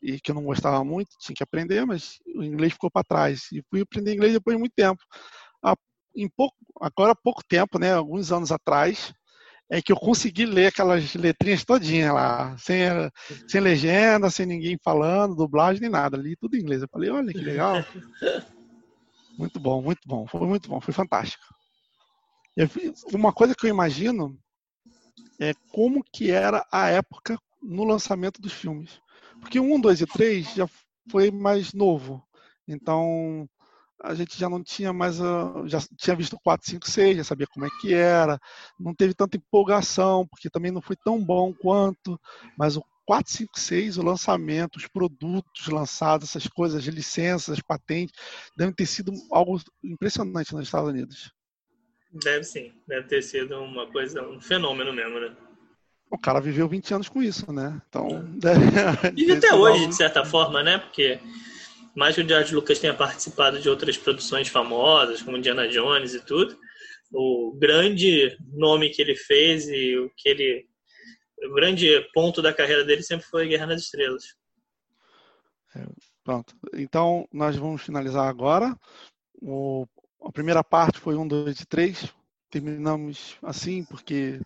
[0.02, 3.48] e que eu não gostava muito, tinha que aprender, mas o inglês ficou para trás.
[3.52, 5.02] E fui aprender inglês depois de muito tempo.
[6.16, 9.12] Em pouco, agora há pouco tempo, né, alguns anos atrás,
[9.70, 12.80] é que eu consegui ler aquelas letrinhas todinhas lá, sem,
[13.46, 16.82] sem legenda, sem ninguém falando, dublagem nem nada, li tudo em inglês.
[16.82, 17.76] Eu falei, olha que legal.
[19.40, 21.42] Muito bom, muito bom, foi muito bom, foi fantástico.
[23.10, 24.38] Uma coisa que eu imagino
[25.40, 29.00] é como que era a época no lançamento dos filmes.
[29.40, 30.68] Porque o 1, 2 e 3 já
[31.10, 32.22] foi mais novo.
[32.68, 33.48] Então,
[34.02, 35.16] a gente já não tinha mais.
[35.64, 38.38] Já tinha visto 4, 5, 6, já sabia como é que era.
[38.78, 42.20] Não teve tanta empolgação, porque também não foi tão bom quanto.
[42.58, 47.60] Mas o 4, 5, 6, o lançamento, os produtos lançados, essas coisas, as licenças, as
[47.60, 48.14] patentes,
[48.56, 51.32] devem ter sido algo impressionante nos Estados Unidos.
[52.12, 55.36] Deve sim, deve ter sido uma coisa, um fenômeno mesmo, né?
[56.08, 57.82] O cara viveu 20 anos com isso, né?
[57.88, 58.06] Então.
[58.38, 58.60] Deve,
[59.12, 60.78] Vive até hoje, de certa forma, né?
[60.78, 61.18] Porque
[61.96, 66.20] mais que o George Lucas tenha participado de outras produções famosas, como Indiana Jones e
[66.24, 66.56] tudo,
[67.12, 70.70] o grande nome que ele fez e o que ele.
[71.44, 74.34] O grande ponto da carreira dele sempre foi Guerra nas Estrelas.
[75.74, 75.86] É,
[76.24, 76.54] pronto.
[76.74, 78.76] Então, nós vamos finalizar agora.
[79.40, 79.86] O
[80.22, 82.12] a primeira parte foi um, dois e três.
[82.50, 84.40] Terminamos assim, porque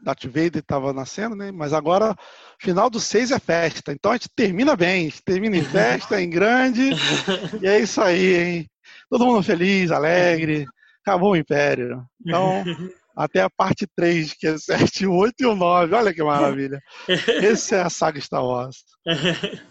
[0.00, 1.50] Darth Vader estava nascendo, né?
[1.50, 2.16] Mas agora,
[2.58, 3.92] final do seis é festa.
[3.92, 6.90] Então a gente termina bem, gente termina em festa, em grande.
[7.60, 8.70] E é isso aí, hein?
[9.10, 10.66] Todo mundo feliz, alegre.
[11.02, 12.04] Acabou o Império.
[12.20, 12.64] Então,
[13.18, 15.92] até a parte 3, que é 7, 8 e o 9.
[15.92, 16.80] Olha que maravilha.
[17.42, 18.84] Essa é a saga Star Wars.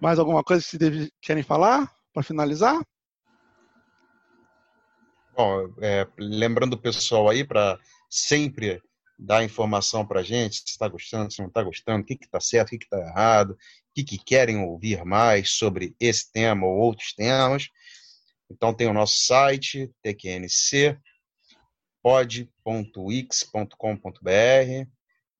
[0.00, 2.80] Mais alguma coisa que vocês querem falar para finalizar?
[5.36, 7.76] Bom, é, lembrando o pessoal aí para
[8.08, 8.80] sempre
[9.18, 12.38] dar informação para a gente, se está gostando, se não está gostando, o que está
[12.38, 13.56] certo, o que está errado, o
[13.92, 17.66] que, que querem ouvir mais sobre esse tema ou outros temas.
[18.48, 20.96] Então tem o nosso site, tqnc,
[22.08, 24.88] pod.wix.com.br,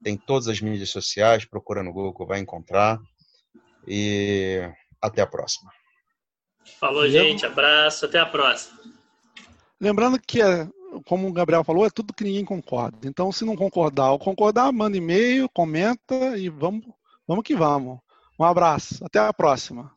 [0.03, 3.01] tem todas as mídias sociais, procura no Google, vai encontrar.
[3.87, 5.71] E até a próxima.
[6.79, 7.47] Falou, gente.
[7.47, 8.05] Abraço.
[8.05, 8.79] Até a próxima.
[9.81, 10.69] Lembrando que, é,
[11.07, 13.09] como o Gabriel falou, é tudo que ninguém concorda.
[13.09, 16.85] Então, se não concordar ou concordar, manda e-mail, comenta e vamos,
[17.27, 17.99] vamos que vamos.
[18.39, 19.03] Um abraço.
[19.05, 19.91] Até a próxima.